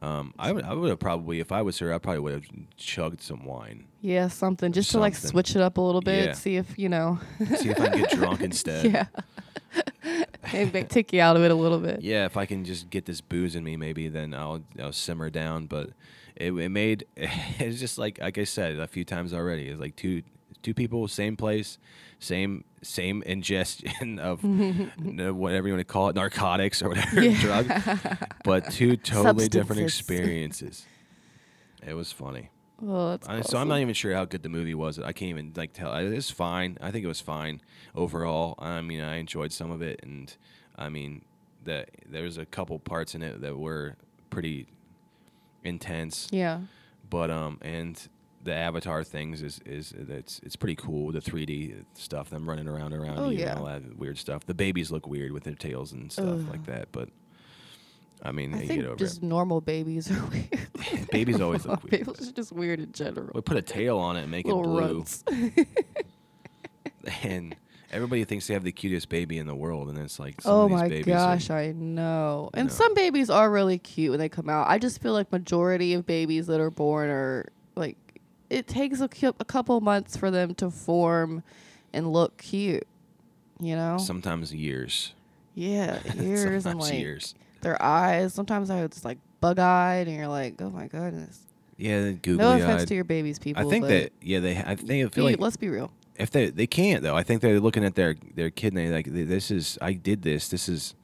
[0.02, 2.44] um, I would I would have probably if I was her, I probably would have
[2.76, 3.84] chugged some wine.
[4.00, 5.30] Yeah, something just to like Something.
[5.30, 6.24] switch it up a little bit.
[6.26, 6.32] Yeah.
[6.32, 7.20] See if you know.
[7.56, 8.92] See if I can get drunk instead.
[8.92, 9.06] yeah.
[10.52, 12.02] Maybe make- take you out of it a little bit.
[12.02, 15.30] Yeah, if I can just get this booze in me, maybe then I'll I'll simmer
[15.30, 15.66] down.
[15.66, 15.90] But
[16.36, 19.68] it, it made it's just like like I said a few times already.
[19.68, 20.22] It's like two
[20.62, 21.78] two people, same place,
[22.18, 27.70] same same ingestion of whatever you want to call it, narcotics or whatever drug,
[28.44, 30.86] but two totally different experiences.
[31.86, 32.50] It was funny.
[32.80, 34.98] That's I, so I'm not even sure how good the movie was.
[34.98, 35.94] I can't even like tell.
[35.94, 36.78] It was fine.
[36.80, 37.60] I think it was fine
[37.94, 38.56] overall.
[38.58, 40.34] I mean, I enjoyed some of it, and
[40.76, 41.24] I mean,
[41.64, 43.96] the there was a couple parts in it that were
[44.30, 44.66] pretty
[45.64, 46.28] intense.
[46.32, 46.60] Yeah.
[47.08, 48.00] But um, and
[48.44, 51.12] the Avatar things is is it's it's pretty cool.
[51.12, 53.50] The 3D stuff, them running around around Oh, you yeah.
[53.50, 54.44] and all that weird stuff.
[54.46, 57.08] The babies look weird with their tails and stuff like that, but.
[58.24, 61.08] I mean, I you think get over just normal babies are weird.
[61.10, 62.06] Babies always look weird.
[62.06, 63.32] Babies are just weird in general.
[63.34, 64.80] We put a tail on it and make it Little blue.
[64.80, 65.24] runts.
[67.24, 67.56] and
[67.90, 70.62] everybody thinks they have the cutest baby in the world, and it's like, some Oh
[70.62, 72.50] of these my gosh, are, I know.
[72.54, 72.72] And know.
[72.72, 74.68] some babies are really cute when they come out.
[74.68, 77.96] I just feel like majority of babies that are born are like
[78.52, 79.08] it takes a,
[79.40, 81.42] a couple months for them to form
[81.92, 82.86] and look cute.
[83.60, 83.96] You know?
[83.98, 85.14] sometimes years,
[85.54, 87.34] yeah, years and sometimes like years.
[87.60, 88.34] their eyes.
[88.34, 91.38] Sometimes I was like bug eyed, and you're like, oh my goodness.
[91.76, 92.88] Yeah, googly No offense eyed.
[92.88, 93.64] to your babies, people.
[93.64, 95.92] I think that yeah, they I think I feel like let's be real.
[96.16, 97.16] if they they can't though.
[97.16, 100.22] I think they're looking at their their kid and they like this is I did
[100.22, 100.48] this.
[100.48, 100.94] This is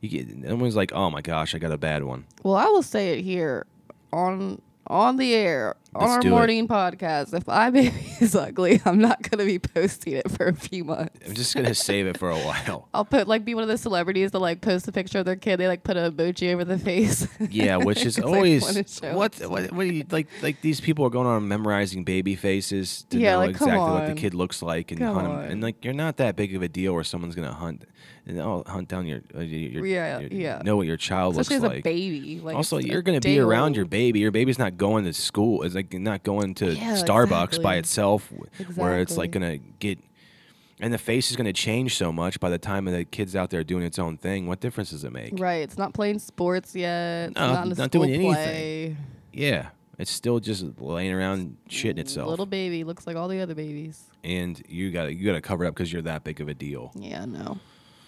[0.00, 2.26] you get, everyone's like, oh my gosh, I got a bad one.
[2.42, 3.66] Well, I will say it here
[4.12, 6.30] on on the air on our do it.
[6.30, 7.32] morning podcast.
[7.34, 11.18] If my baby is ugly, I'm not gonna be posting it for a few months.
[11.26, 12.88] I'm just gonna save it for a while.
[12.94, 15.36] I'll put like be one of the celebrities that like post a picture of their
[15.36, 15.58] kid.
[15.58, 17.26] They like put a emoji over the face.
[17.50, 21.46] Yeah, which is always what, what what you like like these people are going on
[21.46, 25.14] memorizing baby faces to Yeah, know like, exactly what the kid looks like and Come
[25.14, 25.32] hunt 'em.
[25.32, 25.44] on.
[25.44, 27.84] and like you're not that big of a deal where someone's gonna hunt
[28.26, 30.62] and oh, hunt down your, uh, your, your Yeah, your- yeah.
[30.64, 31.84] know what your child Especially as looks a like.
[31.84, 32.40] baby.
[32.42, 33.76] Like also, you're gonna be around old.
[33.76, 34.20] your baby.
[34.20, 35.62] Your baby's not going to school.
[35.62, 37.78] It's like not going to Yeah, Starbucks by exactly.
[37.78, 39.98] itself, wh- where it's like gonna get.
[40.80, 43.50] And the face is going to change so much by the time the kid's out
[43.50, 44.48] there doing its own thing.
[44.48, 45.32] What difference does it make?
[45.38, 45.62] Right.
[45.62, 47.28] It's not playing sports yet.
[47.30, 48.32] It's No, not not doing anything.
[48.34, 48.96] play.
[49.32, 49.68] Yeah,
[49.98, 52.28] it's still just laying around shitting itself.
[52.28, 54.02] Little baby looks like all the other babies.
[54.24, 56.54] and you got you got to cover it up because you're that big of a
[56.54, 56.90] deal.
[56.96, 57.58] Yeah, no.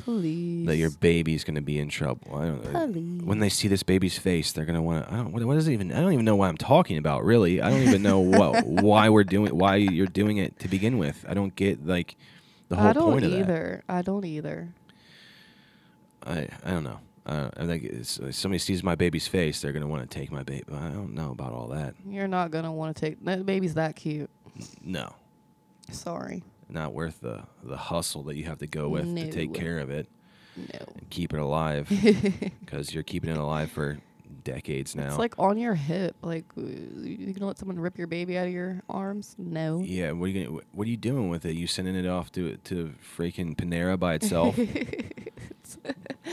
[0.07, 0.67] Please.
[0.67, 2.37] That your baby's going to be in trouble.
[2.37, 3.27] I don't know.
[3.27, 5.13] When they see this baby's face, they're going to want to.
[5.13, 5.33] I don't.
[5.33, 5.93] What, what is it even?
[5.93, 7.25] I don't even know what I'm talking about.
[7.25, 10.99] Really, I don't even know what why we're doing why you're doing it to begin
[10.99, 11.25] with.
[11.29, 12.15] I don't get like
[12.69, 13.83] the whole I don't point of either.
[13.89, 14.69] I don't either.
[16.25, 17.01] I I don't know.
[17.27, 20.19] Uh, I think it's, if somebody sees my baby's face, they're going to want to
[20.19, 20.63] take my baby.
[20.73, 21.97] I don't know about all that.
[22.09, 24.31] You're not gonna want to take that baby's that cute.
[24.85, 25.13] No,
[25.91, 26.45] Sorry.
[26.69, 29.91] Not worth the the hustle that you have to go with to take care of
[29.91, 30.09] it.
[30.57, 30.79] No.
[30.97, 31.87] and keep it alive
[32.61, 33.99] because you're keeping it alive for
[34.43, 35.09] decades now.
[35.09, 36.17] It's like on your hip.
[36.23, 39.35] Like uh, you gonna let someone rip your baby out of your arms?
[39.37, 39.83] No.
[39.85, 41.57] yeah, what are you gonna, what are you doing with it?
[41.57, 44.59] You sending it off to to freaking Panera by itself?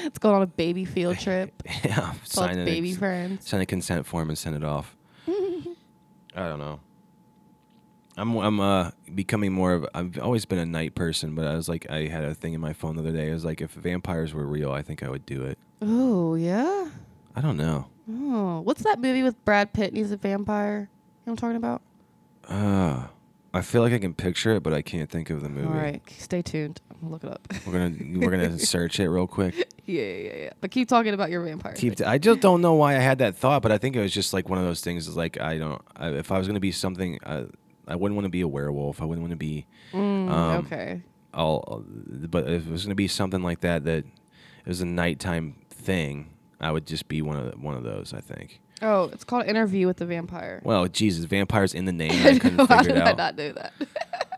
[0.05, 1.51] It's going on a baby field trip.
[1.85, 3.47] yeah, It's sign a, baby friends.
[3.47, 4.95] sign a consent form and send it off.
[5.27, 6.79] I don't know.
[8.17, 11.67] I'm I'm uh becoming more of I've always been a night person, but I was
[11.67, 13.29] like I had a thing in my phone the other day.
[13.29, 15.57] I was like, if vampires were real, I think I would do it.
[15.81, 16.89] Oh yeah.
[17.35, 17.87] I don't know.
[18.09, 20.89] Oh, what's that movie with Brad Pitt and he's a vampire?
[21.25, 21.81] You know what I'm talking about?
[22.47, 23.07] Uh,
[23.53, 25.67] I feel like I can picture it, but I can't think of the movie.
[25.67, 26.81] All right, stay tuned.
[26.89, 27.47] I'm gonna look it up.
[27.65, 29.55] We're gonna we're gonna search it real quick.
[29.85, 30.49] yeah, yeah, yeah.
[30.59, 31.73] But keep talking about your vampire.
[31.73, 32.07] Keep thing.
[32.07, 34.33] I just don't know why I had that thought, but I think it was just
[34.33, 35.07] like one of those things.
[35.07, 35.81] Is like I don't.
[35.95, 37.45] I, if I was gonna be something, I,
[37.87, 39.01] I wouldn't want to be a werewolf.
[39.01, 41.01] I wouldn't want to be Mm, um, okay.
[41.33, 41.83] all.
[41.87, 46.29] But if it was gonna be something like that, that it was a nighttime thing,
[46.61, 48.13] I would just be one of one of those.
[48.13, 48.59] I think.
[48.81, 50.61] Oh, it's called Interview with the Vampire.
[50.63, 52.11] Well, Jesus, vampires in the name.
[52.11, 53.73] I couldn't How figure did it I not know that?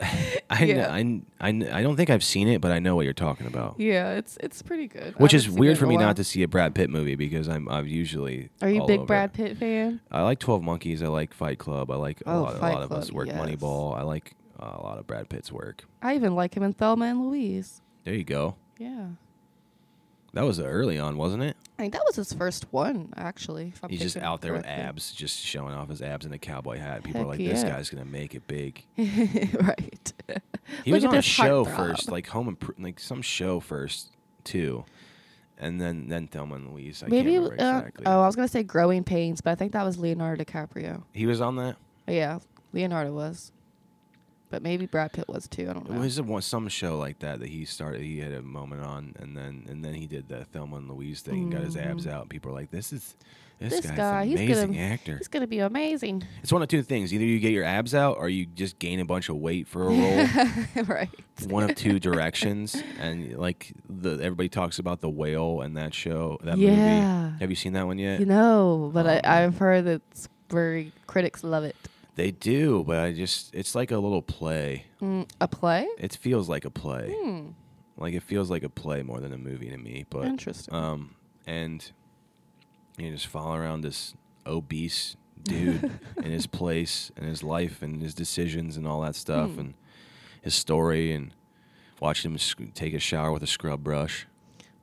[0.50, 0.92] I, Yeah.
[0.92, 3.74] I, I, I don't think I've seen it, but I know what you're talking about.
[3.78, 5.14] yeah, it's it's pretty good.
[5.18, 7.86] Which is weird for me not to see a Brad Pitt movie because I'm I'm
[7.86, 8.50] usually.
[8.62, 9.32] Are you a big Brad.
[9.32, 10.00] Pitt fan?
[10.10, 11.02] I like Twelve Monkeys.
[11.02, 11.90] I like Fight Club.
[11.90, 12.56] I like a Oh, lot.
[12.56, 13.36] A Fight lot of us work yes.
[13.36, 13.96] Moneyball.
[13.98, 15.84] I like uh, a lot of Brad Pitt's work.
[16.02, 17.82] I even like him in Thelma and Louise.
[18.04, 18.56] There you go.
[18.78, 19.08] Yeah.
[20.34, 21.56] That was early on, wasn't it?
[21.78, 23.68] I think that was his first one, actually.
[23.74, 24.84] if I'm He's just thinking out there with correctly.
[24.84, 27.02] abs, just showing off his abs in a cowboy hat.
[27.02, 27.70] People are Heck like, "This yeah.
[27.70, 30.12] guy's gonna make it big." right.
[30.84, 31.76] He Look was at on a this show heartthrob.
[31.76, 34.10] first, like Home Impro- like some show first
[34.44, 34.84] too,
[35.56, 37.02] and then then Thelma and Louise.
[37.02, 37.32] I Maybe.
[37.32, 38.06] can't remember uh, exactly.
[38.06, 41.04] oh, I was gonna say Growing Pains, but I think that was Leonardo DiCaprio.
[41.14, 41.76] he was on that.
[42.06, 42.40] Yeah,
[42.74, 43.50] Leonardo was.
[44.50, 45.68] But maybe Brad Pitt was too.
[45.68, 46.00] I don't It know.
[46.00, 48.00] was a, one- some show like that that he started.
[48.00, 51.20] He had a moment on, and then and then he did the Thelma and Louise
[51.20, 52.22] thing and got his abs out.
[52.22, 53.14] And people are like, "This is
[53.58, 53.76] this, Mm-hmm.
[53.76, 56.22] This guy's guy, an he's amazing gonna- actor." It's gonna be amazing.
[56.42, 59.00] It's one of two things: either you get your abs out, or you just gain
[59.00, 60.84] a bunch of weight for a role.
[60.86, 61.10] right.
[61.48, 66.38] one of two directions, and like the everybody talks about the whale and that show,
[66.42, 66.70] that Yeah.
[67.26, 67.38] movie.
[67.40, 68.18] Have you seen that one yet?
[68.20, 70.00] You know, but Um, I, I've heard that
[70.48, 71.76] very critics love it.
[72.18, 74.86] They do, but I just it's like a little play.
[75.00, 75.86] Mm, a play?
[75.98, 77.14] It feels like a play.
[77.16, 77.50] Hmm.
[77.96, 80.04] Like it feels like a play more than a movie to me.
[80.10, 80.74] But Interesting.
[80.74, 81.14] um,
[81.46, 81.88] and
[82.96, 84.14] you just follow around this
[84.46, 89.50] obese dude in his place and his life and his decisions and all that stuff
[89.52, 89.60] Hmm.
[89.60, 89.74] and
[90.42, 91.32] his story and
[92.00, 94.26] watch him sc- take a shower with a scrub brush.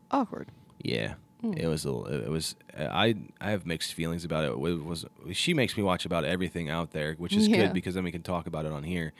[0.10, 0.48] Awkward.
[0.82, 1.54] Yeah, Hmm.
[1.54, 1.89] it was a.
[2.26, 2.56] It was.
[2.78, 4.52] I I have mixed feelings about it.
[4.52, 7.58] It was she makes me watch about everything out there, which is Yeah.
[7.65, 9.12] good because then we can talk about it on here.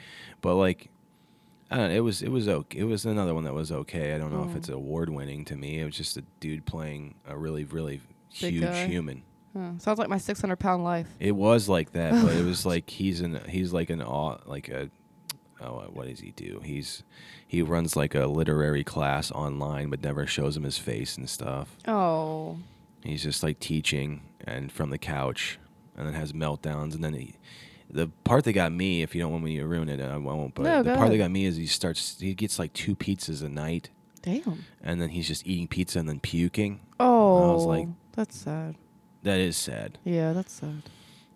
[0.42, 0.90] But like,
[1.70, 1.96] I don't know.
[1.96, 2.80] It was it was okay.
[2.80, 4.14] It was another one that was okay.
[4.14, 4.52] I don't know Hmm.
[4.52, 5.80] if it's award winning to me.
[5.82, 8.02] It was just a dude playing a really really
[8.42, 8.88] Big huge guy.
[8.88, 9.24] human.
[9.78, 11.08] Sounds like my 600 pound life.
[11.18, 14.68] It was like that, but it was like he's an he's like an aw- like
[14.70, 14.90] a
[15.62, 16.62] oh uh, what does he do?
[16.64, 17.04] He's
[17.48, 21.76] he runs like a literary class online, but never shows him his face and stuff.
[21.88, 22.58] Oh.
[23.04, 25.60] He's just like teaching and from the couch,
[25.96, 26.96] and then has meltdowns.
[26.96, 27.36] And then he,
[27.90, 30.56] the part that got me, if you don't want me to ruin it, I won't.
[30.56, 33.44] But No, the part that got me is he starts, he gets like two pizzas
[33.44, 33.90] a night,
[34.24, 34.66] Damn.
[34.82, 36.80] and then he's just eating pizza and then puking.
[37.00, 37.54] Oh.
[37.54, 38.76] was like- that's sad.
[39.24, 39.98] That is sad.
[40.04, 40.84] Yeah, that's sad.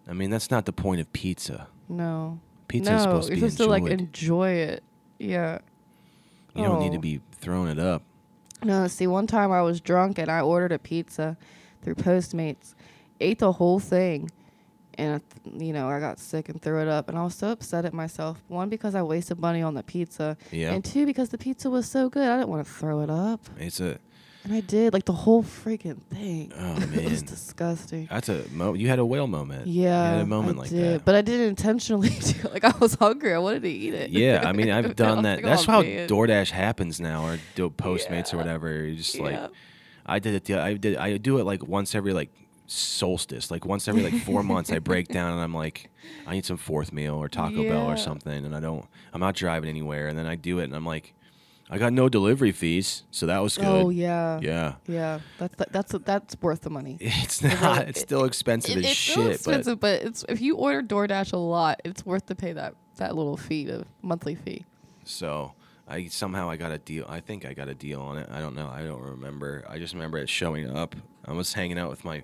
[0.07, 1.67] I mean, that's not the point of pizza.
[1.87, 2.39] No.
[2.69, 4.83] Pizza no, is supposed to be supposed to like enjoy it.
[5.19, 5.59] Yeah.
[6.55, 7.01] you don't need to Oh.
[7.01, 8.03] be throwing it up.
[8.63, 11.35] No, see, one time I was drunk and I ordered a pizza
[11.81, 12.73] through Postmates,
[13.21, 14.29] ate the whole thing,
[14.97, 17.85] and you know I got sick and threw it up, and I was so upset
[17.85, 18.43] at myself.
[18.49, 20.71] One because I wasted money on the pizza, Yeah.
[20.73, 23.41] and two because the pizza was so good I didn't want to throw it up,
[23.57, 23.97] It's a
[24.49, 26.51] and I did like the whole freaking thing.
[26.57, 27.25] Oh, it was man.
[27.25, 28.07] disgusting.
[28.09, 29.67] that's a mo- you had a whale moment.
[29.67, 31.05] Yeah, you had a moment I like did, that.
[31.05, 32.47] but I didn't intentionally do.
[32.47, 32.51] it.
[32.53, 34.09] Like I was hungry, I wanted to eat it.
[34.09, 35.37] Yeah, I mean, I've done that.
[35.37, 38.71] like, That's "Oh, how man." DoorDash happens now, or do Postmates or whatever.
[38.85, 39.47] You're just like, Yeah.
[40.05, 40.45] I did it.
[40.45, 40.97] The, I did.
[40.97, 42.31] I do it like once every like
[42.65, 44.71] solstice, like once every like four months.
[44.71, 45.89] I break down and I'm like,
[46.25, 48.85] I need some fourth meal or Taco Bell or something, and I don't.
[49.13, 51.13] I'm not driving anywhere, and then I do it, and I'm like,
[51.69, 53.65] I got no delivery fees, so that was good.
[53.67, 54.75] Oh yeah, Yeah.
[54.87, 55.19] yeah.
[55.37, 56.97] That's that's that's worth the money.
[57.01, 57.87] It's not.
[57.89, 61.33] It's still expensive It- as it's shit, still but but, it's if you order DoorDash
[61.33, 64.65] a lot, it's worth to pay that that little fee, the monthly fee.
[65.03, 65.53] So
[65.87, 67.05] I somehow I got a deal.
[67.07, 68.27] I think I got a deal on it.
[68.31, 68.67] I don't know.
[68.67, 69.63] I don't remember.
[69.69, 70.95] I just remember it showing up.
[71.25, 72.23] I was hanging out with my.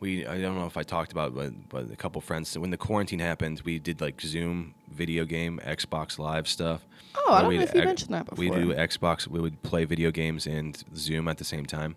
[0.00, 2.56] We I don't know if I talked about, it, but but a couple friends.
[2.56, 6.86] When the quarantine happened, we did like Zoom video game, Xbox Live stuff.
[7.16, 8.38] Oh, I don't know if you ex- mentioned that before.
[8.44, 9.26] We do Xbox.
[9.26, 11.96] We would play video games and Zoom at the same time,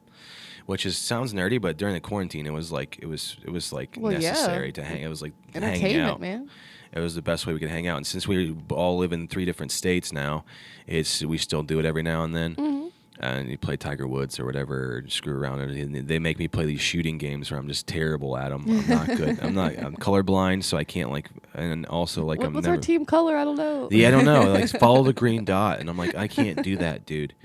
[0.65, 3.71] which is sounds nerdy, but during the quarantine, it was like it was it was
[3.71, 4.31] like Well, yeah.
[4.31, 5.01] necessary to hang.
[5.03, 6.19] It was like hanging Entertainment, out.
[6.21, 6.49] man.
[6.93, 7.97] It was the best way we could hang out.
[7.97, 10.43] And since we all live in three different states now,
[10.87, 12.55] it's we still do it every now and then.
[12.55, 12.80] Mm-hmm.
[13.21, 15.59] And you play Tiger Woods or whatever, screw around.
[15.61, 18.65] And they make me play these shooting games where I'm just terrible at them.
[18.67, 19.39] I'm not good.
[19.41, 19.77] I'm not.
[19.77, 21.29] I'm colorblind, so I can't like.
[21.53, 22.77] And also like What, I'm what's never.
[22.77, 23.37] our team color?
[23.37, 23.87] I don't know.
[23.91, 24.51] Yeah, I don't know.
[24.53, 27.35] Like follow the green dot, and I'm like, I can't do that, dude.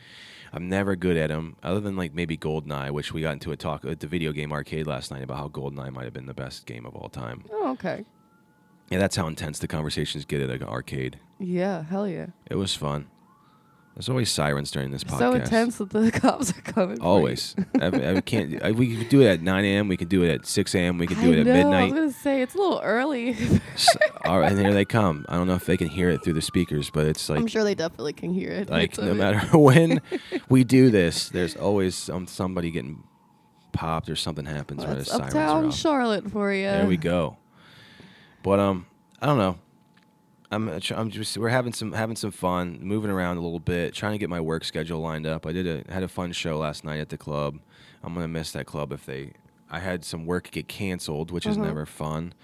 [0.53, 3.57] I'm never good at them, other than like maybe Goldeneye, which we got into a
[3.59, 6.33] talk at the video game arcade last night about how Goldeneye might have been the
[6.33, 7.45] best game of all time.
[7.53, 8.07] Oh, okay.
[8.89, 11.19] Yeah, that's how intense the conversations get at an arcade.
[11.39, 12.29] Yeah, hell yeah.
[12.51, 13.09] It was fun.
[13.97, 15.19] There's always sirens during this podcast.
[15.19, 17.01] So intense that the cops are coming.
[17.01, 17.57] Always.
[17.81, 18.63] I, I can't.
[18.63, 19.89] I, we could do it at 9 a.m.
[19.89, 20.99] We could do it at 6 a.m.
[20.99, 21.81] We could do I it at midnight.
[21.81, 23.31] I was gonna say it's a little early.
[23.73, 25.25] S- all right, and here they come.
[25.31, 27.47] I don't know if they can hear it through the speakers, but it's like I'm
[27.47, 28.69] sure they definitely can hear it.
[28.69, 30.03] like no matter when
[30.51, 33.03] we do this, there's always some somebody getting
[33.73, 35.75] popped or something happens Well, where the sirens are uptown off.
[35.75, 36.65] Charlotte for you.
[36.65, 37.39] There we go.
[38.43, 38.85] But um,
[39.23, 39.59] I don't know.
[40.51, 43.95] I'm uh, I'm just we're having some having some fun, moving around a little bit,
[43.95, 45.47] trying to get my work schedule lined up.
[45.47, 47.59] I did a had a fun show last night at the club.
[48.03, 49.33] I'm gonna miss that club if they.
[49.69, 51.67] I had some work get canceled, which is Uh-huh.
[51.67, 52.35] never fun.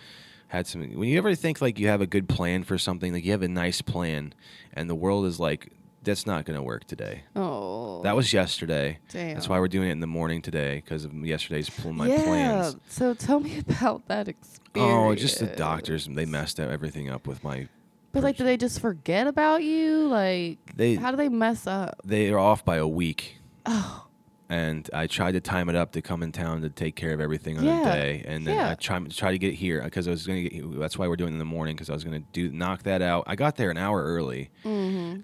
[0.48, 0.82] had some.
[0.82, 3.42] When you ever think like you have a good plan for something, like you have
[3.42, 4.34] a nice plan,
[4.74, 7.22] and the world is like, that's not going to work today.
[7.36, 8.02] Oh.
[8.02, 8.98] That was yesterday.
[9.10, 9.34] Damn.
[9.34, 12.22] That's why we're doing it in the morning today because of yesterday's pl- my yeah.
[12.24, 12.76] plans.
[12.88, 14.60] So tell me about that experience.
[14.74, 16.08] Oh, just the doctors.
[16.08, 17.68] They messed up everything up with my.
[18.12, 20.06] But like, do they just forget about you?
[20.08, 22.00] Like, They- how do they mess up?
[22.04, 23.38] They are off by a week.
[23.66, 24.06] Oh,
[24.50, 27.20] and I tried to time it up to come in town to take care of
[27.22, 28.74] everything on Yeah, a day, and then I yeah.
[28.74, 30.78] try try to get here because I was gonna get.
[30.78, 33.00] That's why we're doing it in the morning because I was gonna do knock that
[33.00, 33.24] out.
[33.26, 34.50] I got there an hour early,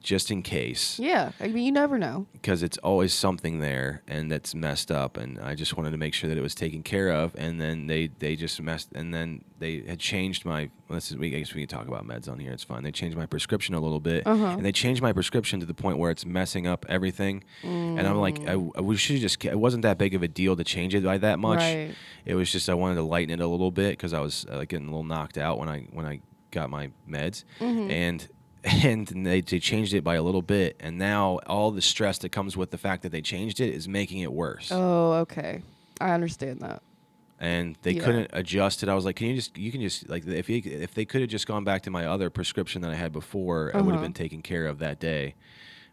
[0.00, 1.02] just in case, mm-hmm.
[1.02, 1.32] yeah.
[1.40, 2.26] I mean, you never know.
[2.32, 6.14] because it's always something there and that's messed up, and I just wanted to make
[6.14, 7.34] sure that it was taken care of.
[7.36, 10.70] And then they they just messed, and then they had changed my.
[10.88, 12.52] well, This is we I guess we can talk about meds on here.
[12.52, 12.82] It's fine.
[12.84, 14.46] They changed my prescription a little bit, Uh-huh.
[14.46, 17.44] and they changed my prescription to the point where it's messing up everything.
[17.62, 18.70] And I'm like, I, Mm.
[18.76, 19.44] I we should just.
[19.44, 21.58] It wasn't that big of a deal to change it by that much.
[21.60, 21.94] Right.
[22.24, 24.60] It was just I wanted to lighten it a little bit because I was uh,
[24.60, 27.90] getting a little knocked out when I when I got my meds, Mm-hmm.
[27.90, 28.28] and
[28.64, 32.30] and they, they changed it by a little bit, and now all the stress that
[32.30, 34.70] comes with the fact that they changed it is making it worse.
[34.72, 35.62] Oh, okay.
[36.00, 36.82] I understand that.
[37.40, 38.04] And they Yeah.
[38.04, 38.88] couldn't adjust it.
[38.88, 41.20] I was like, can you just you can just like if you, if they could
[41.20, 43.94] have just gone back to my other prescription that I had before, I would have
[43.96, 44.02] Uh-huh.
[44.02, 45.34] been taken care of that day.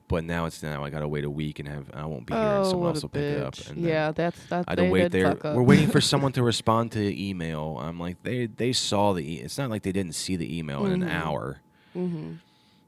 [0.08, 2.34] But now it's now I got to wait a week and have I won't be
[2.34, 2.42] here.
[2.44, 3.56] oh, and someone else will pick it up.
[3.70, 4.66] And yeah, that's that's.
[4.68, 5.36] I to wait there.
[5.44, 7.78] We're waiting for someone to respond to the email.
[7.82, 9.22] I'm like, they they saw the.
[9.24, 11.62] E- it's not like they didn't see the email in an hour.
[11.96, 12.34] Mm-hmm.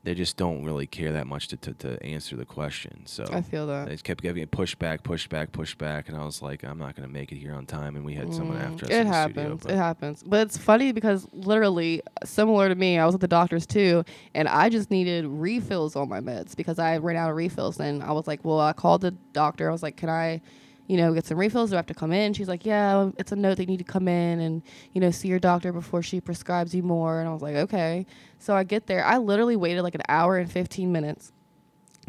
[0.08, 3.02] They just don't really care that much to, to, to answer the question.
[3.08, 3.88] So I feel that.
[3.88, 6.64] they just kept giving it push back, push back, push back, and I was like,
[6.64, 7.98] I'm not gonna make it here on time.
[7.98, 8.92] And we had someone after us.
[8.92, 9.62] Mm, It happens.
[9.64, 10.24] Studio, it happens.
[10.24, 14.48] But it's funny because literally similar to me, I was at the doctor's too, and
[14.48, 17.78] I just needed refills on my meds because I ran out of refills.
[17.78, 19.68] And I was like, well, I called the doctor.
[19.68, 20.40] I was like, can I,
[20.88, 21.70] you know, get some refills?
[21.70, 22.34] Do I have to come in?
[22.34, 23.58] She's like, yeah, it's a note.
[23.58, 24.62] They need to come in and
[24.94, 27.20] you know see your doctor before she prescribes you more.
[27.20, 28.06] And I was like, okay.
[28.40, 29.06] So I get there.
[29.06, 31.32] I literally waited like an hour and fifteen minutes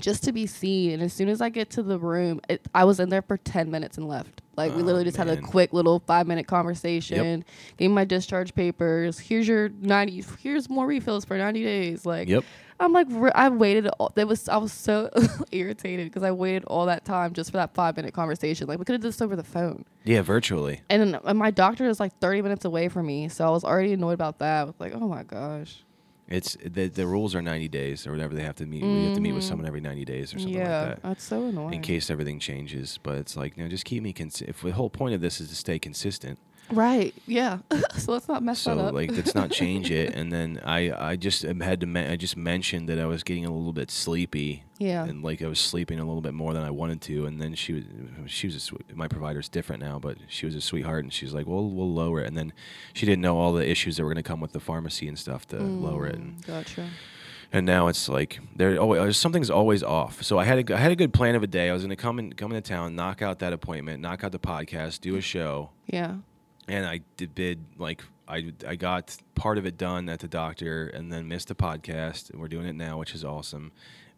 [0.01, 0.93] just to be seen.
[0.93, 3.37] And as soon as I get to the room, it, I was in there for
[3.37, 4.43] 10 minutes and left.
[4.57, 7.45] Like, we Oh, literally just had a quick little five minute conversation,
[7.77, 9.19] gave my discharge papers.
[9.19, 12.05] Here's your 90, here's more refills for 90 days.
[12.07, 12.45] Like, Yep.
[12.81, 13.89] I'm like, I waited.
[13.99, 15.11] All, that was I was so
[15.51, 18.69] irritated because I waited all that time just for that five minute conversation.
[18.69, 19.85] Like we could have done this over the phone.
[20.05, 20.81] Yeah, virtually.
[20.89, 23.95] And, and my doctor is like 30 minutes away from me, so I was already
[23.95, 24.61] annoyed about that.
[24.61, 25.83] I was like, oh my gosh.
[26.29, 28.83] It's the the rules are 90 days or whatever they have to meet.
[28.83, 30.63] You have to meet with someone every 90 days or something Mm-hmm.
[30.71, 31.03] yeah, like that.
[31.03, 31.75] that's so annoying.
[31.75, 34.13] In case everything changes, but it's like, you know, just keep me.
[34.13, 36.39] Cons- if the whole point of this is to stay consistent,
[36.71, 37.15] right?
[37.27, 37.59] Yeah.
[37.97, 38.95] so let's not mess so that up.
[38.95, 42.37] like let's not change it and then i i just had to me- i just
[42.37, 45.05] mentioned that i was getting a little bit sleepy Yeah.
[45.05, 47.55] and like i was sleeping a little bit more than i wanted to and then
[47.55, 47.85] she was
[48.27, 51.33] she was a swe- my provider's different now but she was a sweetheart and she's
[51.35, 52.53] like well we'll lower it and then
[52.93, 55.19] she didn't know all the issues that were going to come with the pharmacy and
[55.19, 56.89] stuff to mm, lower it and, Gotcha.
[57.53, 60.23] and now it's like there always something's always off.
[60.23, 61.71] So I had a, I had a good plan of a day.
[61.71, 64.33] I was going to come in come into town, knock out that appointment, knock out
[64.33, 66.17] the podcast, do a show, Yeah.
[66.69, 70.87] And I did bid like I I got part of it done at the doctor,
[70.89, 72.31] and then missed the podcast.
[72.31, 73.73] And we're doing it now, which is awesome.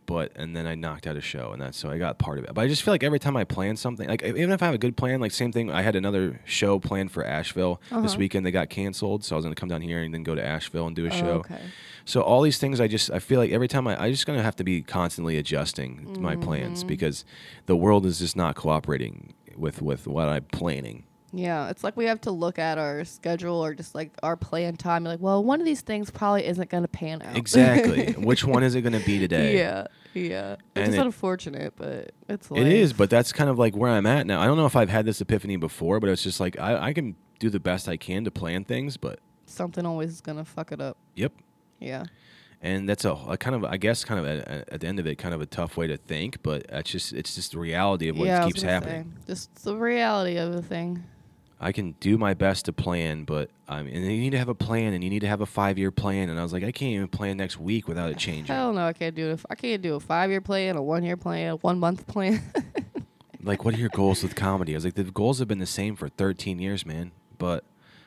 [0.06, 2.44] But and then I knocked out a show, and that's so I got part of
[2.44, 2.52] it.
[2.54, 4.74] But I just feel like every time I plan something, like even if I have
[4.74, 5.70] a good plan, like same thing.
[5.70, 8.44] I had another show planned for Asheville this weekend.
[8.44, 10.88] They got canceled, so I was gonna come down here and then go to Asheville
[10.88, 11.30] and do a Oh, show.
[11.44, 11.60] okay.
[12.06, 14.42] So all these things, I just I feel like every time I I just gonna
[14.42, 16.42] have to be constantly adjusting my Mm-hmm.
[16.42, 17.24] plans because
[17.66, 21.04] the world is just not cooperating with with what I'm planning.
[21.32, 24.76] Yeah, it's like we have to look at our schedule or just like our plan
[24.76, 25.04] time.
[25.04, 27.36] Like, well, one of these things probably isn't going to pan out.
[27.36, 28.12] Exactly.
[28.18, 29.56] Which one is it going to be today?
[29.58, 30.56] yeah, yeah.
[30.74, 34.06] And It's it- unfortunate, but it's It is, but that's kind of like where I'm
[34.06, 34.40] at now.
[34.40, 36.92] I don't know if I've had this epiphany before, but it's just like I, I
[36.92, 40.44] can do the best I can to plan things, but something always is going to
[40.44, 40.96] fuck it up.
[41.14, 41.32] yep.
[41.78, 42.04] Yeah.
[42.62, 45.06] And that's a, a kind of, I guess, kind of at, at the end of
[45.06, 48.08] it, kind of a tough way to think, but that's just, it's just the reality
[48.08, 49.14] of what yeah, keeps happening.
[49.20, 51.02] say, just the reality of the thing.
[51.60, 54.48] I can do my best to plan, but I mean, and you need to have
[54.48, 56.30] a plan, and you need to have a five year plan.
[56.30, 58.46] And I was like, I can't even plan next week without it changing.
[58.54, 59.40] Hell no, I can't do it.
[59.50, 62.42] I can't do a five year plan, a one year plan, a one month plan.
[63.42, 65.66] like what are your goals with comedy i was like the goals have been the
[65.66, 67.64] same for 13 years man but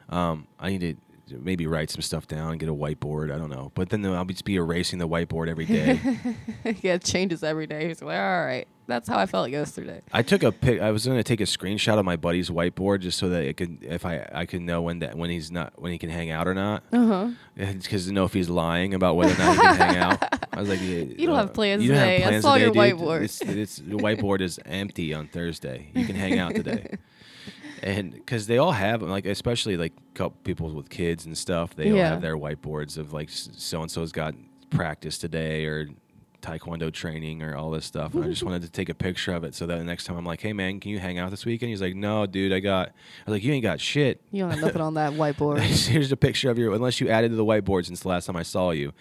[0.09, 0.95] um, i need to
[1.29, 4.43] maybe write some stuff down get a whiteboard i don't know but then i'll just
[4.45, 5.99] be erasing the whiteboard every day
[6.81, 7.85] yeah, it changes every day.
[7.89, 10.01] It's like, all right, that's how I felt yesterday.
[10.11, 12.99] i took a pic i was going to take a screenshot of my buddy's whiteboard
[13.01, 15.73] just so that it could if i i could know when that when he's not
[15.81, 17.05] when he can hang out or not Uh
[17.55, 17.71] huh.
[17.73, 20.59] because to know if he's lying about whether or not he can hang out i
[20.59, 22.17] was like you don't have plans you don't today.
[22.17, 22.97] I have plans saw today, your dude.
[22.99, 26.97] whiteboard." It's, it's, the whiteboard is empty on thursday you can hang out today
[27.83, 31.91] and because they all have like especially like couple people with kids and stuff they
[31.91, 34.33] all have their whiteboards of like so and so's got
[34.69, 35.87] practice today or
[36.41, 39.43] taekwondo training or all this stuff and i just wanted to take a picture of
[39.43, 41.45] it so that the next time i'm like hey man can you hang out this
[41.45, 42.91] weekend he's like no dude i got i
[43.29, 45.59] was like you ain't got shit You don't have nothing on that whiteboard.
[45.89, 48.35] here's a picture of you unless you added to the whiteboard since the last time
[48.35, 48.93] i saw you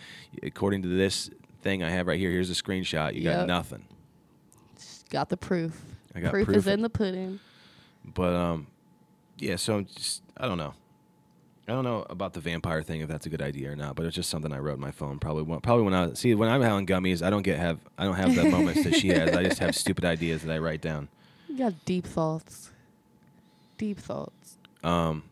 [0.42, 1.30] according to this
[1.62, 3.46] thing i have right here here's a screenshot you got Yep.
[3.46, 3.84] nothing
[5.10, 5.78] Got the proof.
[6.14, 6.56] I got proof, proof.
[6.56, 7.38] is in the pudding.
[8.02, 8.66] But um,
[9.42, 9.56] yeah.
[9.56, 10.74] So I'm just I don't know.
[11.68, 13.94] I don't know about the vampire thing if that's a good idea or not.
[13.94, 15.18] But it's just something I wrote in my phone.
[15.18, 18.04] Probably when, probably when I see when I'm having gummies, I don't get have I
[18.04, 19.36] don't have the moments that she has.
[19.36, 21.08] I just have stupid ideas that I write down.
[21.48, 22.70] You got deep thoughts.
[23.78, 24.56] Deep thoughts.
[24.82, 25.24] Um,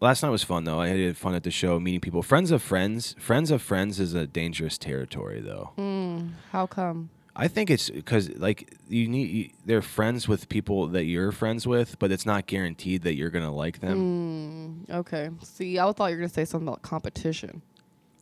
[0.00, 0.80] last night was fun though.
[0.80, 2.22] I had fun at the show meeting people.
[2.22, 3.14] Friends of friends.
[3.18, 5.70] Friends of friends is a dangerous territory though.
[5.78, 7.10] Mm, how come?
[7.40, 11.68] I think it's because like you need you, they're friends with people that you're friends
[11.68, 14.84] with, but it's not guaranteed that you're gonna like them.
[14.88, 15.30] Mm, okay.
[15.44, 17.62] See, I thought you were gonna say something about competition.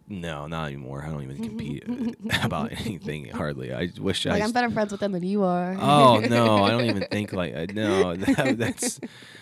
[0.08, 1.02] No, not anymore.
[1.04, 1.84] I don't even compete
[2.42, 3.72] about anything hardly.
[3.72, 4.30] I wish I.
[4.32, 5.76] Like I'm better friends with them than you are.
[5.80, 8.16] oh no, I don't even think like I no.
[8.16, 9.00] That, that's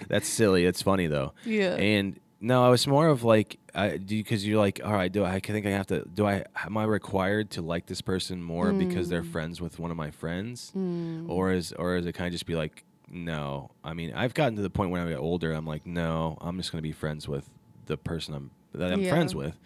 [0.08, 0.66] that's silly.
[0.66, 1.32] It's funny though.
[1.44, 1.74] Yeah.
[1.74, 5.24] And no, I was more of like I do because you're like, all right, do
[5.24, 6.04] I, I think I have to?
[6.04, 9.32] Do I am I required to like this person more because they're mm.
[9.32, 11.26] friends with one of my friends, mm.
[11.26, 13.70] or is or is it kind of just be like, no?
[13.82, 16.58] I mean, I've gotten to the point when I get older, I'm like, no, I'm
[16.58, 17.48] just gonna be friends with
[17.86, 19.08] the person I'm that I'm Yeah.
[19.08, 19.56] friends with,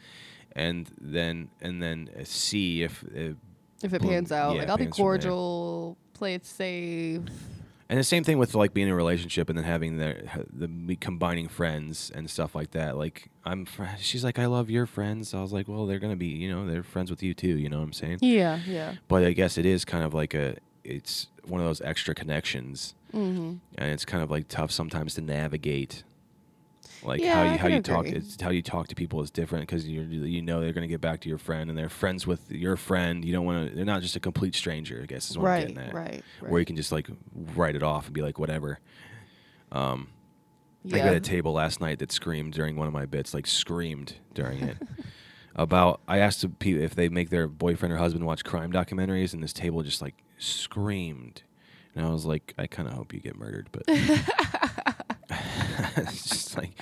[0.53, 3.03] and then and then uh, see if.
[3.13, 3.35] if
[3.83, 5.13] if it pans out, Yeah, like I'll be pans from there.
[5.15, 7.23] cordial, play it safe.
[7.91, 10.17] And the same thing with like being in a relationship and then having the
[10.53, 12.99] the me combining friends and stuff like that.
[12.99, 15.33] Like I'm, fr- she's like, I love your friends.
[15.33, 17.57] I was like, well, they're gonna be, you know, they're friends with you too.
[17.59, 18.19] You know what I'm saying?
[18.21, 18.97] Yeah, yeah.
[19.09, 22.95] But I guess it is kind of like a, it's one of those extra connections,
[23.15, 23.55] Mm-hmm.
[23.79, 26.03] and it's kind of like tough sometimes to navigate.
[27.03, 29.67] Like Yeah, how you how you talk, it's how you talk to people is different
[29.69, 32.51] because you you know they're gonna get back to your friend and they're friends with
[32.51, 33.25] your friend.
[33.25, 33.77] You don't want to.
[33.77, 35.01] They're not just a complete stranger.
[35.03, 36.51] I guess is what I'm Right, getting at right, right.
[36.51, 37.09] where you can just like
[37.55, 38.81] write it off and be like whatever.
[39.71, 40.09] Um,
[40.93, 44.15] I got a table last night that screamed during one of my bits, like screamed
[44.35, 44.77] during it.
[45.55, 49.43] About I asked people if they make their boyfriend or husband watch crime documentaries, and
[49.43, 51.43] this table just like screamed,
[51.97, 53.83] and I was like, I kind of hope you get murdered, but
[56.09, 56.73] it's just like,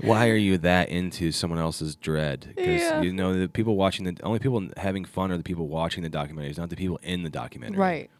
[0.00, 2.52] why are you that into someone else's dread?
[2.56, 3.02] Because Yeah.
[3.02, 6.10] you know the people watching the only people having fun are the people watching the
[6.10, 7.78] documentaries, not the people in the documentary.
[7.78, 8.10] right.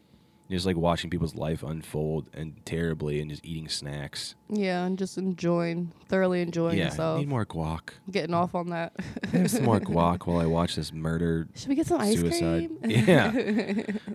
[0.50, 4.34] Just like watching people's life unfold and terribly, and just eating snacks.
[4.50, 7.18] Yeah, and just enjoying, thoroughly enjoying yeah, yourself.
[7.18, 7.80] need more guac.
[8.10, 8.92] Getting off on that.
[9.32, 12.68] Have some more guac while I watch this murder Should we get some ice suicide.
[12.68, 12.78] cream?
[13.08, 13.32] Yeah.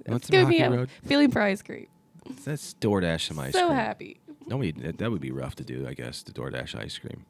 [0.06, 0.90] What's some Give me Rocky a Road?
[1.04, 1.88] feeling for ice cream.
[2.46, 3.70] That's DoorDash some ice so cream.
[3.72, 4.20] So happy.
[4.50, 7.26] Nobody that, that would be rough to do, I guess, the DoorDash ice cream.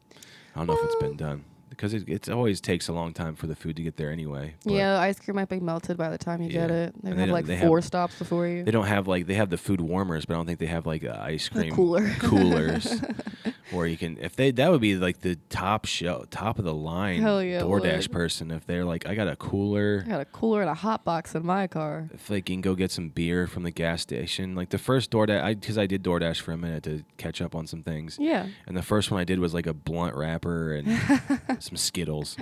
[0.56, 3.36] I don't know if it's been done because it it's always takes a long time
[3.36, 4.56] for the food to get there anyway.
[4.66, 6.94] Yeah, ice cream might be melted by the time you get it.
[7.04, 8.64] They And they have don't- like they four have- stops before you.
[8.64, 10.86] They don't have like they have the food warmers, but I don't think they have
[10.86, 12.10] like uh, ice cream cooler.
[12.20, 13.02] coolers
[13.74, 16.74] or you can if they that would be like the top show top of the
[16.74, 18.12] line Hell yeah, it DoorDash would.
[18.12, 21.04] person if they're like I got a cooler I got a cooler and a hot
[21.06, 22.10] box in my car.
[22.14, 25.44] if they can go get some beer from the gas station like the first DoorDash
[25.44, 28.48] I because I did DoorDash for a minute to catch up on some things Yeah.
[28.66, 30.88] and the first one I did was like a blunt wrapper and
[31.64, 32.38] some Skittles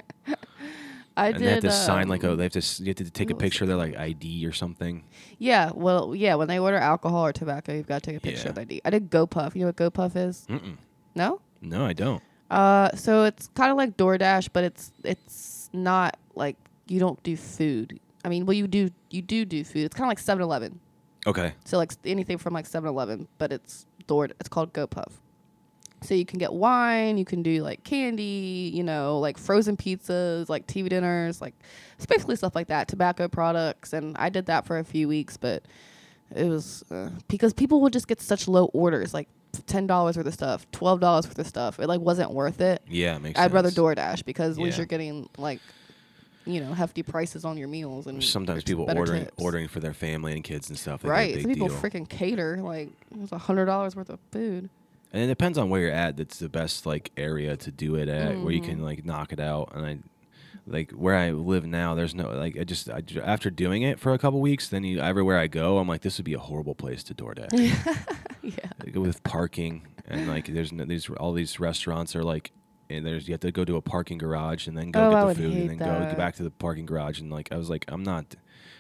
[1.16, 1.46] I and did.
[1.48, 3.36] they have to sign like a um, they have to you have to take a
[3.36, 5.04] picture of their like ID or something
[5.40, 6.36] Yeah, well, yeah.
[6.36, 8.50] When they order alcohol or tobacco, you've got to take a picture Yeah.
[8.52, 8.82] of ID.
[8.86, 9.56] I did GoPuff.
[9.56, 10.46] You know what GoPuff is?
[10.50, 10.78] Mm-mm.
[11.16, 11.42] No.
[11.62, 16.56] no I don't Uh, so it's kind of like DoorDash, but it's it's not like
[16.88, 18.00] you don't do food.
[18.24, 19.86] I mean, well, you do you do do food.
[19.86, 20.80] It's kind of like 7-Eleven.
[21.26, 24.30] okay So like s- anything from like 7-Eleven, but it's Door.
[24.40, 25.14] It's called GoPuff.
[26.02, 30.48] So you can get wine, you can do like candy, you know, like frozen pizzas,
[30.48, 31.56] like TV dinners, like
[31.98, 35.38] it's basically stuff like that, tobacco products, and I did that for a few weeks,
[35.38, 35.64] but
[36.36, 39.28] it was uh, because people would just get such low orders, like
[39.66, 41.80] ten dollars worth of stuff, twelve dollars worth of stuff.
[41.80, 42.82] It like wasn't worth it.
[42.88, 43.72] yeah it makes I'd rather.
[43.72, 45.62] DoorDash because at least you're getting like,
[46.46, 49.44] you know, hefty prices on your meals and sometimes people ordering tips.
[49.44, 53.18] ordering for their family and kids and stuff Right, some people freaking cater like it
[53.18, 54.70] was a hundred dollars worth of food.
[55.14, 56.18] And it depends on where you're at.
[56.18, 58.70] That's the best like area to do it at, where you Mm-hmm.
[58.72, 59.72] can like knock it out.
[59.74, 59.98] And I,
[60.70, 64.14] like where I live now, there's no like I just I, after doing it for
[64.14, 66.76] a couple weeks, then you everywhere I go, I'm like this would be a horrible
[66.76, 67.52] place to DoorDash
[68.42, 68.54] Yeah.
[68.84, 72.52] Like, with parking and like there's no, these all these restaurants are like.
[72.90, 75.36] And there's you have to go to a parking garage and then go Oh, get
[75.36, 76.08] the food and then go that.
[76.08, 78.36] get back to the parking garage and like I was like I'm not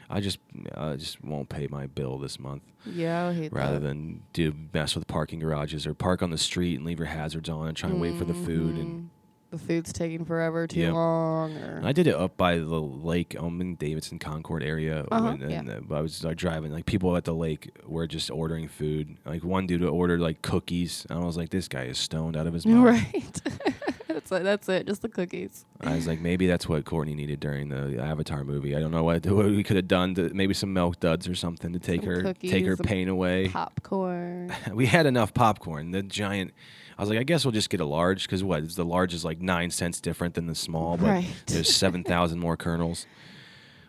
[0.09, 0.39] I just
[0.75, 3.85] I just won't pay my bill this month Yeah, rather that.
[3.87, 7.49] than do mess with parking garages or park on the street and leave your hazards
[7.49, 9.07] on and try and wait for the food and Mhm.
[9.51, 10.93] the food's taking forever too Yep.
[10.93, 11.57] long.
[11.83, 15.05] I did it up by the lake, um, in Davidson Concord area.
[15.11, 15.79] Uh-huh, when- and, yeah.
[15.89, 19.17] uh, I was like driving, like people at the lake were just ordering food.
[19.25, 22.47] Like one dude ordered like cookies, and I was like, "This guy is stoned out
[22.47, 23.41] of his mind." right.
[24.19, 24.43] that's it.
[24.43, 24.87] That's it.
[24.87, 25.65] Just the cookies.
[25.81, 28.75] I was like, maybe that's what Courtney needed during the Avatar movie.
[28.75, 30.15] I don't know what, what we could have done.
[30.15, 33.07] To, maybe some milk duds or something to take Some her cookies, take her pain
[33.09, 33.49] away.
[33.49, 34.53] Popcorn.
[34.73, 35.91] we had enough popcorn.
[35.91, 36.53] The giant.
[36.97, 38.67] I was like, I guess we'll just get a large because what?
[38.75, 41.27] The large is like nine cents different than the small, but Right.
[41.45, 43.05] there's seven thousand more kernels.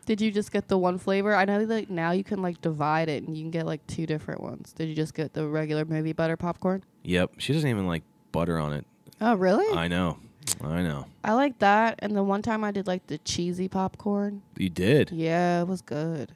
[0.07, 1.35] Did you just get the one flavor?
[1.35, 4.07] I know that now you can like divide it and you can get like two
[4.07, 4.73] different ones.
[4.73, 6.83] Did you just get the regular maybe butter popcorn?
[7.03, 8.03] Yep, she doesn't even like
[8.33, 8.87] butter on it.
[9.21, 9.77] Oh, really?
[9.77, 10.19] I, know.
[10.63, 11.99] I know, I like that.
[12.01, 14.43] And the one time I did like the cheesy popcorn.
[14.57, 15.11] You did.
[15.11, 16.33] Yeah, it was good.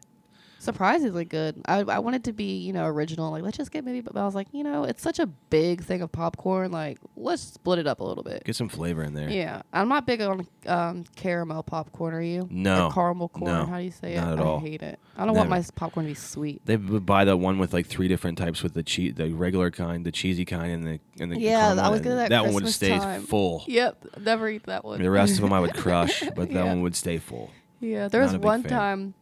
[0.62, 1.60] Surprisingly good.
[1.66, 3.32] I I wanted to be, you know, original.
[3.32, 5.82] Like, let's just get maybe, but I was like, you know, it's such a big
[5.82, 6.70] thing of popcorn.
[6.70, 8.44] Like, let's split it up a little bit.
[8.44, 9.28] Get some flavor in there.
[9.28, 12.14] Yeah, I'm not big on um, caramel popcorn.
[12.14, 12.46] Are you?
[12.48, 13.50] No, Or caramel corn.
[13.50, 14.32] no, How do you say not it?
[14.34, 14.60] at I all.
[14.60, 15.00] hate it.
[15.16, 16.62] I don't want my popcorn to be sweet.
[16.64, 19.72] They would buy the one with like three different types with the cheese, the regular
[19.72, 22.54] kind, the cheesy kind, and the and the Yeah, I was and gonna that one
[22.54, 23.22] would stay time.
[23.22, 23.64] full.
[23.66, 25.02] Yep, never eat that one.
[25.02, 26.64] The rest of them I would crush, but that Yeah.
[26.66, 27.50] one would stay full.
[27.80, 28.70] Yeah, there was one fan.
[28.70, 29.14] time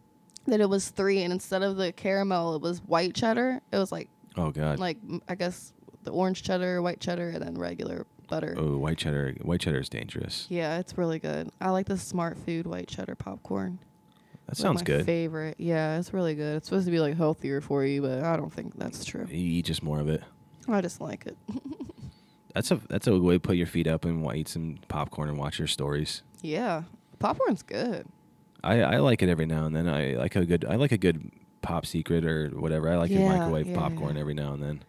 [0.46, 3.60] that it was three, and instead of the caramel, it was white cheddar.
[3.72, 4.78] It was like Oh god.
[4.78, 5.72] like I guess
[6.04, 8.54] the orange cheddar, white cheddar, and then regular butter.
[8.58, 9.34] oh, white cheddar.
[9.42, 10.46] White cheddar is dangerous.
[10.48, 11.50] Yeah, it's really good.
[11.60, 13.78] I like the Smartfood white cheddar popcorn.
[14.46, 15.04] That Like sounds my good.
[15.06, 15.56] Favorite.
[15.58, 16.56] Yeah, it's really good.
[16.56, 19.26] It's supposed to be like healthier for you, but I don't think that's true.
[19.28, 20.22] You eat just more of it.
[20.68, 21.36] I just like it.
[22.54, 25.38] That's a that's a way to put your feet up and eat some popcorn and
[25.38, 26.22] watch your stories.
[26.42, 26.82] yeah,
[27.20, 28.06] popcorn's good.
[28.62, 29.88] I, I like it every now and then.
[29.88, 31.30] I like a good I like a good
[31.62, 32.90] pop secret or whatever.
[32.90, 34.20] I like Yeah, a microwave yeah, popcorn yeah.
[34.20, 34.82] every now and then.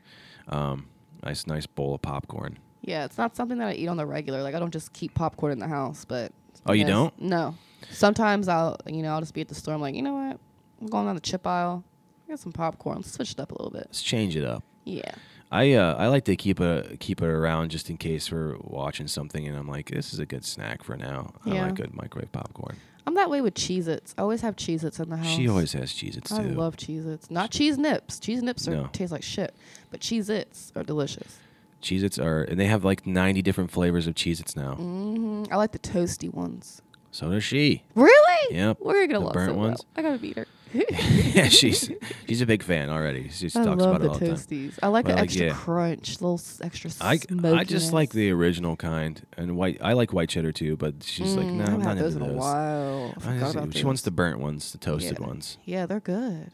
[0.47, 0.87] Um,
[1.23, 2.57] nice nice bowl of popcorn.
[2.81, 4.41] Yeah, it's not something that I eat on the regular.
[4.41, 6.31] Like I don't just keep popcorn in the house, but
[6.65, 7.19] Oh, you don't?
[7.19, 7.55] No.
[7.89, 9.73] Sometimes I'll, you know, I'll just be at the store.
[9.73, 10.39] I'm like, you know what?
[10.79, 11.83] I'm going down the chip aisle.
[12.27, 12.97] I got some popcorn.
[12.97, 13.85] Let's switch it up a little bit.
[13.87, 14.63] Let's change it up.
[14.85, 15.13] Yeah.
[15.51, 19.07] I uh, I like to keep a keep it around just in case we're watching
[19.07, 21.33] something and I'm like this is a good snack for now.
[21.45, 21.65] I Yeah.
[21.65, 22.77] like good microwave popcorn.
[23.07, 24.13] I'm that way with Cheez Its.
[24.17, 25.27] I always have Cheez Its in the house.
[25.27, 26.35] She always has Cheez-Its too.
[26.35, 27.31] I love Cheez Its.
[27.31, 28.19] Not Cheese Nips.
[28.19, 28.89] Cheese Nips are, No.
[28.93, 29.55] taste like shit.
[29.89, 31.39] But Cheez Its are delicious.
[31.81, 34.75] Cheez-Its are and they have like 90 different flavors of Cheez-Its now.
[34.75, 36.81] hmm I like the toasty ones.
[37.11, 37.83] So does she.
[37.95, 38.55] Really?
[38.55, 38.77] Yep.
[38.79, 39.79] We're gonna The love burnt so ones?
[39.79, 39.87] well.
[40.05, 40.47] I gotta beat her.
[41.33, 41.91] yeah, she's
[42.27, 43.29] she's a big fan already.
[43.29, 44.35] She just I talks love about the it all the time.
[44.35, 44.79] toasties.
[44.81, 45.53] I like the extra yeah.
[45.53, 47.53] crunch, little s- extra I, smokiness.
[47.53, 49.79] I just like the original kind and white.
[49.81, 52.05] I like white cheddar too, but she's like, Mm, no, I I'm haven't not had
[52.05, 52.39] those into in a those.
[52.41, 53.03] while.
[53.05, 54.05] I I forgot just- about she wants those.
[54.05, 55.27] the burnt ones, the toasted Yeah.
[55.27, 55.57] ones.
[55.65, 56.51] Yeah, they're good.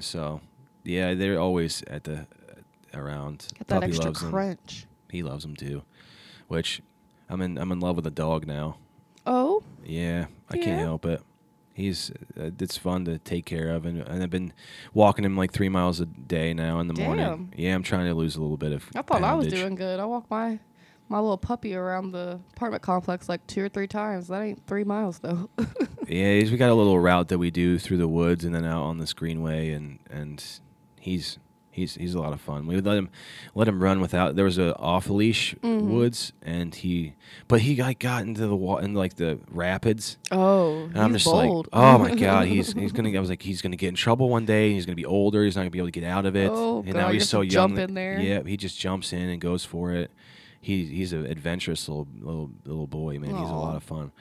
[0.00, 0.40] So,
[0.84, 2.20] yeah, they're always at the
[2.94, 3.46] uh, around.
[3.58, 4.86] Get that Puppy extra loves crunch.
[5.10, 5.82] He loves them too,
[6.48, 6.82] which
[7.28, 7.56] I'm in.
[7.58, 8.76] I'm in love with a dog now.
[9.26, 10.64] Oh, Yeah, I Yeah?
[10.64, 11.20] can't help it.
[11.78, 14.52] He's uh, it's fun to take care of, and, and I've been
[14.92, 17.54] walking him like three miles a day now in the morning.
[17.56, 18.84] Yeah, I'm trying to lose a little bit of.
[18.96, 20.00] I thought I was doing good.
[20.00, 20.58] I walked my
[21.08, 24.26] my little puppy around the apartment complex like two or three times.
[24.28, 25.48] That ain't three miles though.
[26.10, 28.64] Yeah, he's, we got a little route that we do through the woods and then
[28.64, 30.42] out on this greenway, and and
[30.98, 31.38] he's
[31.78, 32.66] he's he's a lot of fun.
[32.66, 33.08] We would let him
[33.54, 34.36] let him run without.
[34.36, 35.90] There was a off leash Mm-hmm.
[35.90, 37.14] woods, and he
[37.48, 41.22] but he got got into the wa- in like the rapids, oh, and I'm he's
[41.24, 41.68] just bold.
[41.72, 43.16] like, oh my god, he's he's gonna.
[43.16, 44.72] I was like, he's gonna get in trouble one day.
[44.74, 45.44] He's gonna be older.
[45.44, 46.50] He's not gonna be able to get out of it.
[46.52, 47.68] Oh, and God, now he's so to young.
[47.70, 48.18] jump in there.
[48.20, 50.10] Yeah, he just jumps in and goes for it.
[50.60, 53.30] He he's an adventurous little little little boy, man.
[53.36, 54.12] He's a lot of fun.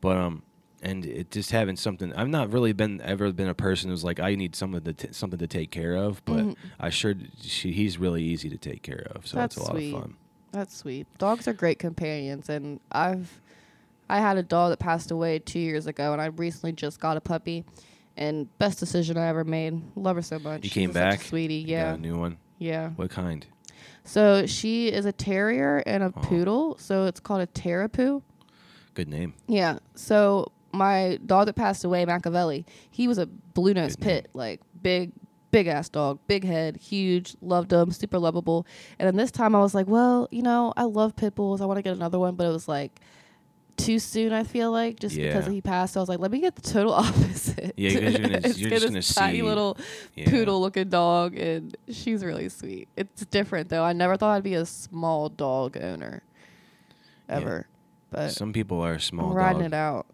[0.00, 0.42] But um,
[0.84, 2.12] and it just having something.
[2.14, 5.08] I've not really been ever been a person who's like I need something to t-
[5.12, 6.24] something to take care of.
[6.24, 6.52] But mm-hmm.
[6.78, 9.26] I sure she, he's really easy to take care of.
[9.26, 9.94] So That's that's, a lot sweet.
[9.94, 10.16] of fun.
[10.52, 11.06] That's sweet.
[11.18, 13.40] Dogs are great companions, and I've
[14.08, 17.16] I had a dog that passed away two years ago, and I recently just got
[17.16, 17.64] a puppy,
[18.16, 19.80] and best decision I ever made.
[19.96, 20.62] Love her so much.
[20.62, 21.54] You came back, sweetie.
[21.54, 22.36] You got Yeah, a new one.
[22.58, 22.90] yeah.
[22.90, 23.46] What kind?
[24.04, 26.20] So she is a terrier and a Oh.
[26.20, 28.22] poodle, so it's called a terrapoo.
[28.92, 29.32] Good name.
[29.48, 29.78] Yeah.
[29.94, 34.08] So my dog that passed away, Machiavelli, he was a blue nose mm-hmm.
[34.08, 35.12] pit, like big,
[35.50, 38.66] big ass dog, big head, huge, loved him, super lovable.
[38.98, 41.60] And then this time I was like, well, you know, I love pit bulls.
[41.60, 43.00] I want to get another one, but it was like
[43.76, 44.32] too soon.
[44.32, 46.92] I feel like just because he passed, I was like, let me get the total
[46.94, 47.74] opposite.
[47.76, 49.78] Yeah, you're gonna- you're just gonna tiny little
[50.14, 50.30] Yeah.
[50.30, 52.88] poodle looking dog, and she's really sweet.
[52.96, 53.84] It's different though.
[53.84, 56.22] I never thought I'd be a small dog owner,
[57.28, 57.36] Yeah.
[57.36, 57.66] ever.
[58.10, 59.66] But Some people are I'm small riding dog.
[59.72, 60.06] it out.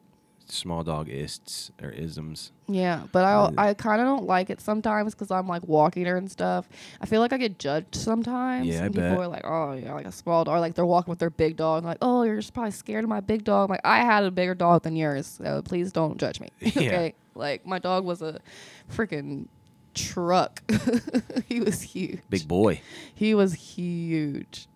[0.50, 2.52] Small dog ists or isms.
[2.68, 6.16] Yeah, but I I kind of don't like it sometimes because I'm like walking her
[6.16, 6.68] and stuff.
[7.00, 8.66] I feel like I get judged sometimes.
[8.66, 9.18] Yeah, I and people bet.
[9.18, 11.56] are like, "Oh, yeah, like a small dog." Or like they're walking with their big
[11.56, 11.84] dog.
[11.84, 14.30] Like, "Oh, you're just probably scared of my big dog." I'm like, I had a
[14.30, 16.48] bigger dog than yours, so please don't judge me.
[16.60, 16.82] Yeah.
[16.82, 18.40] okay, like my dog was a
[18.90, 19.46] freaking
[19.94, 20.62] truck.
[21.46, 22.20] he was huge.
[22.30, 22.80] Big boy.
[23.14, 24.66] He was huge.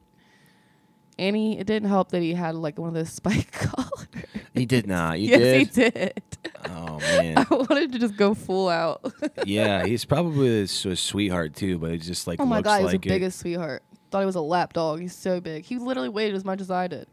[1.18, 4.08] And he, it didn't help that he had like one of those spike collars.
[4.54, 5.18] He did not.
[5.20, 5.58] You yes, did.
[5.58, 6.22] he did.
[6.66, 7.38] Oh man.
[7.50, 9.12] I wanted to just go full out.
[9.44, 12.84] yeah, he's probably a, sweetheart too, but it just like Oh my looks god, he
[12.84, 13.12] was like the it.
[13.12, 13.82] biggest sweetheart.
[14.10, 15.00] Thought he was a lap dog.
[15.00, 15.64] He's so big.
[15.64, 17.08] He literally weighed as much as I did.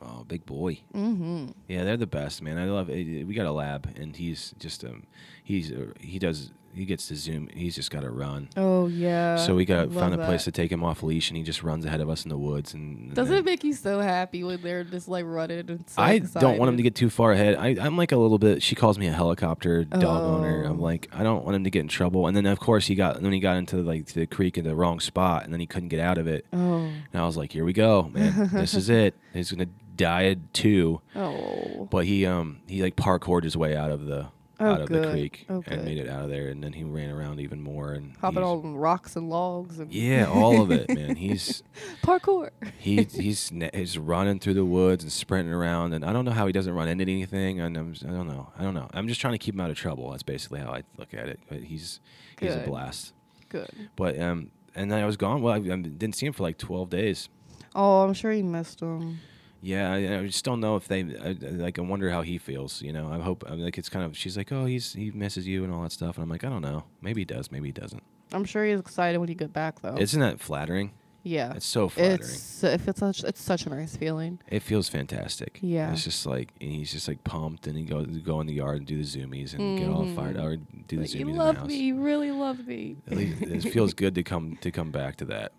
[0.00, 0.78] Oh, big boy.
[0.94, 1.48] Mm-hmm.
[1.66, 2.56] Yeah, they're the best, man.
[2.56, 3.26] I love it.
[3.26, 5.02] We got a lab, and he's just um,
[5.48, 7.48] he's uh, he does he gets to zoom.
[7.52, 8.50] He's just got to run.
[8.56, 9.34] Oh yeah.
[9.36, 11.84] so we got found a place to take him off leash, and he just runs
[11.84, 12.74] ahead of us in the woods.
[12.74, 16.00] And and Doesn't it make you so happy when they're just like running and so
[16.00, 17.56] I don't want him to get too far ahead.
[17.56, 18.62] I, I'm like a little bit.
[18.62, 20.64] She calls me a helicopter dog owner.
[20.64, 20.82] I'm Oh.
[20.82, 22.28] like, I don't want him to get in trouble.
[22.28, 24.76] And then of course he got when he got into like the creek in the
[24.76, 26.44] wrong spot, and then he couldn't get out of it.
[26.52, 26.82] Oh.
[26.84, 28.50] And I was like, here we go, man.
[28.52, 29.14] this is it.
[29.32, 31.00] He's gonna die at two.
[31.16, 31.88] Oh.
[31.90, 34.28] But he um he like parkoured his way out of the
[34.60, 35.84] Oh, out of the creek Oh, and good.
[35.84, 38.74] made it out of there, and then he ran around even more and Hopping on
[38.74, 41.14] rocks and logs and Yeah, all of it, man.
[41.16, 41.62] He's
[42.02, 42.50] parkour.
[42.78, 46.46] he he's he's running through the woods and sprinting around, and I don't know how
[46.46, 47.60] he doesn't run into anything.
[47.60, 48.48] And I'm, I don't know.
[48.58, 48.88] I don't know.
[48.92, 50.10] I'm just trying to keep him out of trouble.
[50.10, 51.38] That's basically how I look at it.
[51.48, 52.00] But he's
[52.40, 53.12] he's a blast.
[53.48, 53.70] Good.
[53.94, 55.40] But um, and then I was gone.
[55.40, 57.28] Well, I, I didn't see him for like 12 days.
[57.74, 59.18] Oh, I'm sure he missed him.
[59.60, 61.78] Yeah, I, I just don't know if they I, like.
[61.78, 62.80] I wonder how he feels.
[62.80, 63.44] You know, I hope.
[63.46, 64.16] I mean, like it's kind of.
[64.16, 66.48] She's like, oh, he's he misses you and all that stuff, and I'm like, I
[66.48, 66.84] don't know.
[67.02, 67.50] Maybe he does.
[67.50, 68.02] Maybe he doesn't.
[68.32, 69.96] I'm sure he's excited when you get back though.
[69.96, 70.92] Isn't that flattering?
[71.28, 71.54] yeah.
[71.54, 72.20] It's so flattering.
[72.20, 74.38] It's if it's such it's such a nice feeling.
[74.48, 75.58] it feels fantastic.
[75.60, 75.92] Yeah.
[75.92, 78.78] it's just like and he's just like pumped, and he goes go in the yard
[78.78, 80.38] and do the zoomies and get all fired mm-hmm.
[80.38, 81.68] up or do the Like, zoomies you in love the house.
[81.68, 81.76] me.
[81.76, 82.96] You really love me.
[83.10, 85.52] At least it feels good to come to come back to that.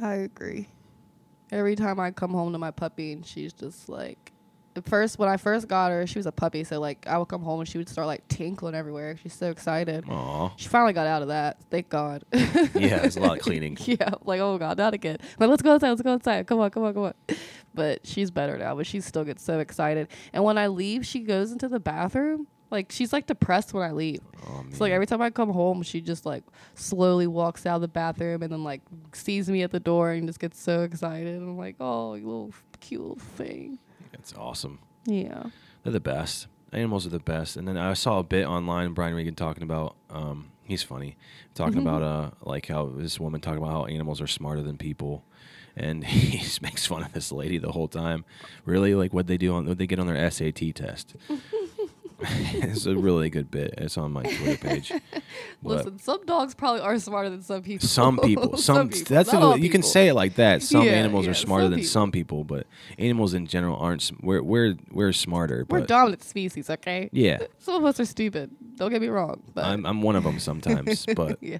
[0.00, 0.68] I agree.
[1.54, 4.32] Every time I come home to my puppy and she's just like
[4.76, 7.28] at first when I first got her, she was a puppy, so like I would
[7.28, 9.16] come home and she would start like tinkling everywhere.
[9.16, 10.04] She's so excited.
[10.08, 10.50] Aw.
[10.56, 11.58] She finally got out of that.
[11.70, 12.24] Thank God.
[12.74, 13.78] Yeah, it's a lot of cleaning.
[13.84, 15.18] yeah, like oh god, not again.
[15.38, 16.46] Like let's go outside, let's go outside.
[16.46, 17.14] Come on, come on, come on.
[17.72, 20.08] But she's better now, but she still gets so excited.
[20.32, 22.48] And when I leave, she goes into the bathroom.
[22.74, 24.20] Like she's like depressed when I leave.
[24.46, 26.42] Oh, So like every time I come home, she just like
[26.74, 30.26] slowly walks out of the bathroom and then like sees me at the door and
[30.26, 31.36] just gets so excited.
[31.40, 33.78] And I'm like, oh, you little cute little thing.
[34.12, 34.80] It's awesome.
[35.06, 35.44] Yeah.
[35.82, 36.48] They're the best.
[36.72, 37.56] Animals are the best.
[37.56, 39.94] And then I saw a bit online, Brian Regan talking about.
[40.10, 41.16] Um, he's funny,
[41.54, 41.86] talking Mm-hmm.
[41.86, 45.22] about uh, like how this woman talking about how animals are smarter than people,
[45.76, 48.24] and he just makes fun of this lady the whole time.
[48.64, 51.14] Really, like what they do on what they get on their SAT test.
[52.20, 53.74] it's a really good bit.
[53.78, 54.92] It's on my Twitter page.
[55.62, 57.88] Listen, some dogs probably are smarter than some people.
[57.88, 60.62] some people, some, people, that's a, you can say it like that.
[60.62, 61.90] Some Yeah, animals yeah, are smarter some than people.
[61.90, 62.66] some people, but
[62.98, 64.10] animals in general aren't.
[64.20, 65.66] We're we're we're smarter.
[65.68, 67.08] We're dominant species, okay?
[67.12, 68.50] yeah, uh, Some of us are stupid.
[68.76, 69.42] Don't get me wrong.
[69.54, 71.58] But I'm I'm one of them sometimes, but yeah.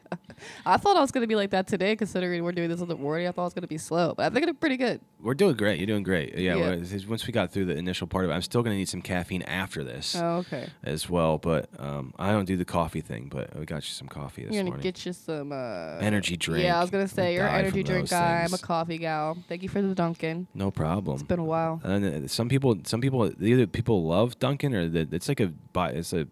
[0.66, 2.96] I thought I was gonna be like that today, considering we're doing this in the
[2.96, 3.26] morning.
[3.26, 5.00] I thought I was gonna be slow, but I think it's pretty good.
[5.20, 5.78] We're doing great.
[5.78, 6.36] You're doing great.
[6.36, 6.56] Yeah.
[6.56, 6.98] Yeah.
[7.08, 9.42] Once we got through the initial part of it, I'm still gonna need some caffeine
[9.42, 10.68] after this Oh, okay.
[10.82, 11.38] as well.
[11.38, 13.28] But um, I don't do the coffee thing.
[13.30, 14.82] But we got you some coffee this You're gonna morning.
[14.82, 16.64] get you some uh, Energy drink.
[16.64, 18.38] Yeah, I was gonna say you're an die energy from drink those guy.
[18.40, 18.60] I'm a things.
[18.62, 19.36] coffee gal.
[19.48, 20.46] Thank you for the Dunkin'.
[20.54, 21.14] no problem.
[21.14, 21.80] It's been a while.
[21.84, 25.48] And uh, some people, some people, either people love Dunkin' or that it's like a,
[25.72, 26.26] bi- it's a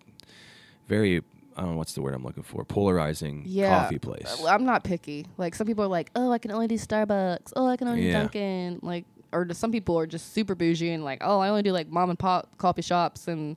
[0.88, 1.22] very,
[1.56, 4.42] I don't know what's the word I'm looking for, polarizing Yeah, coffee place.
[4.46, 5.26] I'm not picky.
[5.36, 7.52] Like some people are like, oh, I can only do Starbucks.
[7.56, 8.20] Oh, I can only do Yeah.
[8.20, 8.80] Dunkin'.
[8.82, 11.72] Like, or just some people are just super bougie and like, oh, I only do
[11.72, 13.56] like mom and pop coffee shops and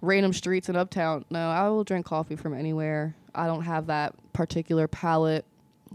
[0.00, 1.24] random streets in Uptown.
[1.30, 3.14] No, I will drink coffee from anywhere.
[3.34, 5.44] I don't have that particular palate.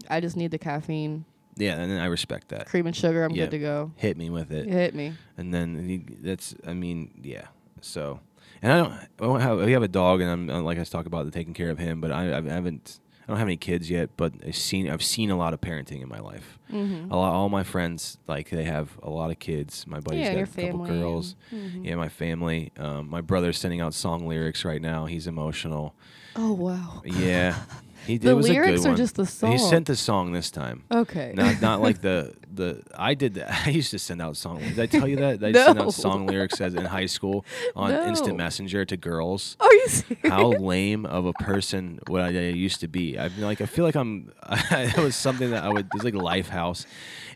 [0.09, 1.25] I just need the caffeine,
[1.57, 2.65] yeah, and I respect that.
[2.67, 3.23] cream and sugar.
[3.23, 3.45] I'm Yeah.
[3.45, 3.91] good to go.
[3.97, 4.67] Hit me with it.
[4.67, 5.13] Hit me.
[5.37, 7.47] and then that's I mean yeah
[7.81, 8.19] so
[8.61, 10.81] and I don't I don't have we have a dog and I'm uh, like I
[10.81, 13.47] was talking about the taking care of him but I, I haven't I don't have
[13.47, 16.57] any kids yet but I've seen I've seen a lot of parenting in my life
[16.72, 17.11] Mm-hmm.
[17.11, 20.36] a lot all my friends like they have a lot of kids my buddy's Yeah,
[20.45, 21.86] got a couple girls Mhm.
[21.86, 25.93] yeah my family um, my brother's sending out song lyrics right now he's emotional
[26.36, 27.01] Oh wow.
[27.05, 27.55] yeah
[28.07, 28.95] he The it was a lyrics one.
[28.95, 29.51] just the song.
[29.51, 31.34] he sent the song this time Okay.
[31.36, 33.49] not not like the the I did that.
[33.67, 34.59] I used to send out song.
[34.59, 35.43] Did I tell you that?
[35.43, 37.45] I to send out song lyrics as in high school
[37.75, 38.07] on No.
[38.07, 39.55] instant messenger to girls.
[39.59, 40.29] Are you serious?
[40.29, 43.17] How lame of a person what I, I used to be?
[43.17, 44.31] I mean, like I feel like I'm.
[44.71, 45.85] it was something that I would.
[45.85, 46.85] It was like Lifehouse.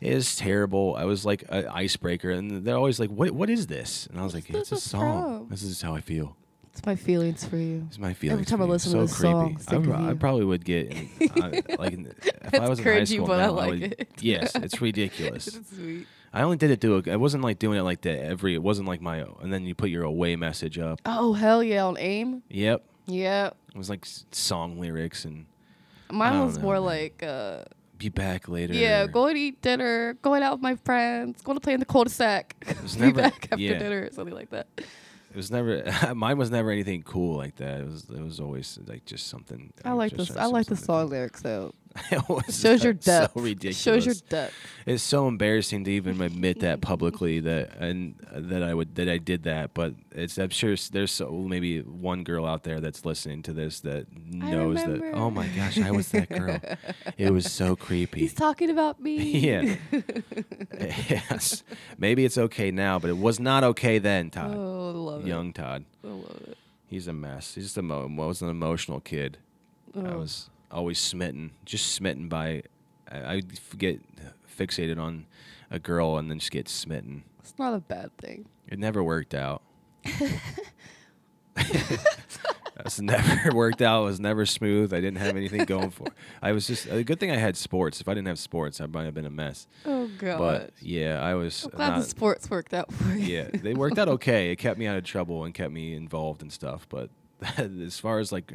[0.01, 0.95] It is terrible.
[0.97, 3.32] I was like an icebreaker, and they're always like, "What?
[3.32, 5.39] What is this?" And I was like, "It's a song.
[5.39, 6.36] from?" This is how I feel.
[6.78, 7.86] It's my feelings for you.
[7.88, 8.72] It's my feelings." Every time for I you.
[8.74, 9.32] listen so to this creepy.
[9.32, 11.10] song, I, think I probably would get in,
[11.42, 13.84] I, like in- if I It's was in high school but I now, like would,
[13.84, 14.10] it.
[14.22, 15.48] Yes, it's ridiculous.
[15.56, 16.08] It's sweet.
[16.34, 16.98] I only did it to.
[16.98, 18.56] A, I wasn't like doing it like that every.
[18.56, 19.20] It wasn't like my.
[19.42, 21.00] And then you put your away message up.
[21.06, 22.44] Oh hell yeah, on AIM.
[22.50, 22.84] Yep.
[23.06, 23.56] Yep.
[23.74, 25.46] It was like song lyrics and
[26.12, 26.84] mine was know, more man.
[26.84, 27.64] like, uh,
[27.98, 28.74] be back later.
[28.74, 31.86] yeah, going to eat dinner, going out with my friends, going to play in the
[31.86, 33.78] cul-de-sac, be never- back after yeah.
[33.80, 34.68] dinner, or something like that.
[35.36, 35.84] It was never.
[36.16, 37.82] mine was never anything cool like that.
[37.82, 38.10] It was.
[38.10, 39.74] It was always like just something.
[39.84, 40.34] I like this.
[40.38, 41.74] I like the song lyrics though.
[42.12, 43.78] it was Shows your so ridiculous.
[43.78, 44.54] Shows your depth.
[44.86, 49.08] It's so embarrassing to even admit that publicly that and uh, that I would that
[49.08, 49.74] I did that.
[49.74, 53.80] But it's I'm sure there's so, maybe one girl out there that's listening to this
[53.82, 55.12] that knows that.
[55.14, 56.60] Oh my gosh, I was that girl.
[57.18, 58.20] it was so creepy.
[58.20, 59.16] He's talking about me.
[59.39, 59.76] yeah.
[61.10, 61.64] yes.
[61.98, 64.54] Maybe it's okay now, but it was not okay then, Todd.
[64.56, 65.28] Oh, I love it.
[65.28, 65.86] Young Todd.
[66.04, 66.58] I love it.
[66.88, 67.56] He's a mess.
[67.56, 69.38] He's just a mo- was an emotional kid.
[69.96, 70.18] I Oh.
[70.20, 72.63] was always smitten, just smitten by.
[73.11, 73.41] I, I
[73.78, 74.01] get
[74.47, 75.26] fixated on
[75.72, 77.24] a girl and then just get smitten.
[77.39, 78.45] It's not a bad thing.
[78.68, 79.61] It never worked out.
[82.86, 84.01] It's never worked out.
[84.01, 84.93] It was never smooth.
[84.93, 86.07] I didn't have anything going for.
[86.41, 87.32] I was just a good thing.
[87.32, 88.01] I had sports.
[88.01, 89.66] If I didn't have sports, I might have been a mess.
[89.86, 90.38] Oh god.
[90.38, 91.63] But yeah, I was.
[91.63, 93.38] I'm glad not- the sports worked out for you.
[93.38, 94.51] yeah, they worked out okay.
[94.51, 96.86] It kept me out of trouble and kept me involved and stuff.
[96.89, 97.09] But
[97.57, 98.53] as far as like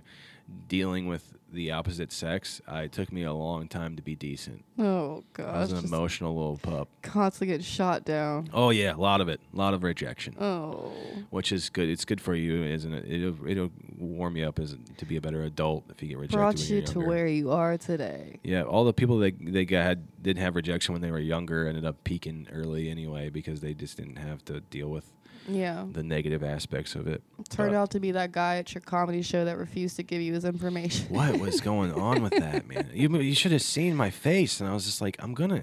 [0.69, 4.65] dealing with the opposite sex, uh, it took me a long time to be decent.
[4.79, 6.89] Oh I was an Just emotional little pup.
[7.03, 8.49] constantly getting shot down.
[8.53, 10.93] Oh yeah, a lot of it, a lot of rejection, Oh.
[11.31, 11.89] which is good.
[11.89, 13.05] It's good for you, isn't it?
[13.11, 16.37] It'll it'll warm you up as to be a better adult if you get rejected.
[16.37, 18.39] Brought you you're to where you are today.
[18.43, 21.67] Yeah, all the people that they got had, didn't have rejection when they were younger
[21.67, 25.05] ended up peaking early anyway because they just didn't have to deal with
[25.53, 25.85] Yeah.
[25.91, 27.23] the negative aspects of it.
[27.49, 30.33] Turned out to be that guy at your comedy show that refused to give you
[30.35, 31.07] his information.
[31.09, 34.69] what was going on with that man you, you should have seen my face and
[34.69, 35.63] i was just like i'm gonna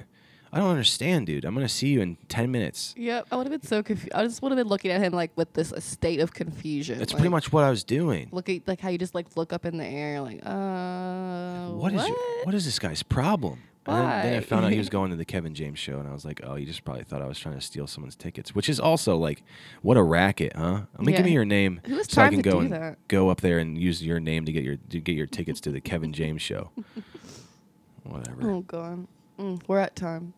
[0.52, 3.52] i don't understand dude i'm gonna see you in 10 minutes Yep, I would have
[3.62, 4.14] been so confused.
[4.14, 7.00] I just would have been looking at him like with this a state of confusion.
[7.00, 9.28] that's like, pretty much what i was doing Look at like how you just like
[9.36, 13.60] look up in the air, like, uh, what is your, what is this guy's problem
[13.88, 16.08] and then, then i found out he was going to the kevin james show and
[16.08, 18.54] i was like oh you just probably thought i was trying to steal someone's tickets
[18.54, 19.44] which is also like
[19.82, 22.60] what a racket huh let me give me your name Who so i can go
[22.60, 22.98] and that?
[23.08, 25.72] go up there and use your name to get your to get your tickets to
[25.72, 26.72] the kevin james show
[28.04, 29.08] whatever Oh god,
[29.40, 30.34] mm, we're at time.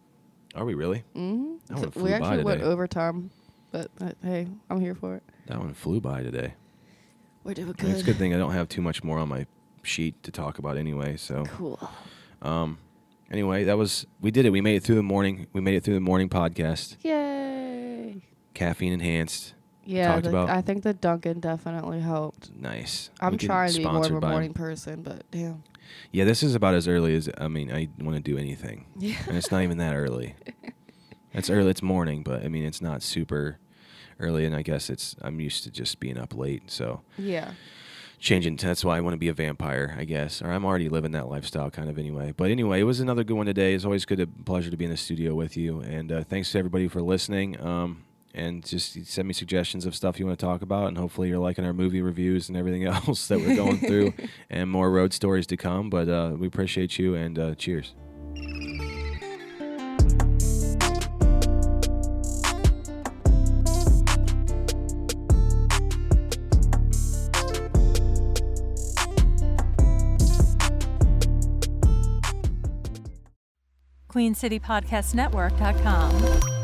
[0.55, 3.31] are we really hmm one we actually went overtime,
[3.71, 5.23] but uh, hey, I'm here for it.
[5.47, 6.53] that one flew by today
[7.43, 8.13] We're doing I mean, It's a good.
[8.13, 9.45] good thing I don't have too much more on my
[9.83, 11.15] sheet to talk about anyway.
[11.17, 11.79] So, Cool.
[12.41, 12.79] um,
[13.31, 14.49] anyway, that was we did it.
[14.51, 15.47] We made it through the morning.
[15.53, 16.97] We made it through the morning podcast.
[17.03, 18.23] Yay.
[18.53, 19.53] Caffeine enhanced.
[19.85, 22.51] Yeah, talked the- about- I think the Dunkin' definitely helped.
[22.55, 23.09] Nice.
[23.19, 25.63] I'm trying to be more of a morning person, but damn.
[26.11, 29.15] Yeah, this is about as early as I mean I want to do anything, Yeah.
[29.27, 30.35] and it's not even that early.
[31.33, 31.71] It's early.
[31.71, 33.57] It's morning, but I mean it's not super
[34.19, 37.51] early, and I guess it's I'm used to just being up late, so Yeah.
[38.19, 38.57] Changing.
[38.57, 41.29] That's why I want to be a vampire, I guess, or I'm already living that
[41.29, 42.33] lifestyle kind of anyway.
[42.35, 43.73] But anyway, it was another good one today.
[43.73, 46.51] It's always good, a pleasure to be in the studio with you, and uh, thanks
[46.51, 47.59] to everybody for listening.
[47.59, 48.03] Um,
[48.33, 51.39] and just send me suggestions of stuff you want to talk about, and hopefully you're
[51.39, 54.13] liking our movie reviews and everything else that we're going through,
[54.49, 55.89] and more road stories to come.
[55.89, 57.95] But uh, we appreciate you, and uh, cheers.
[74.09, 76.58] QueenCityPodcastNetwork.com.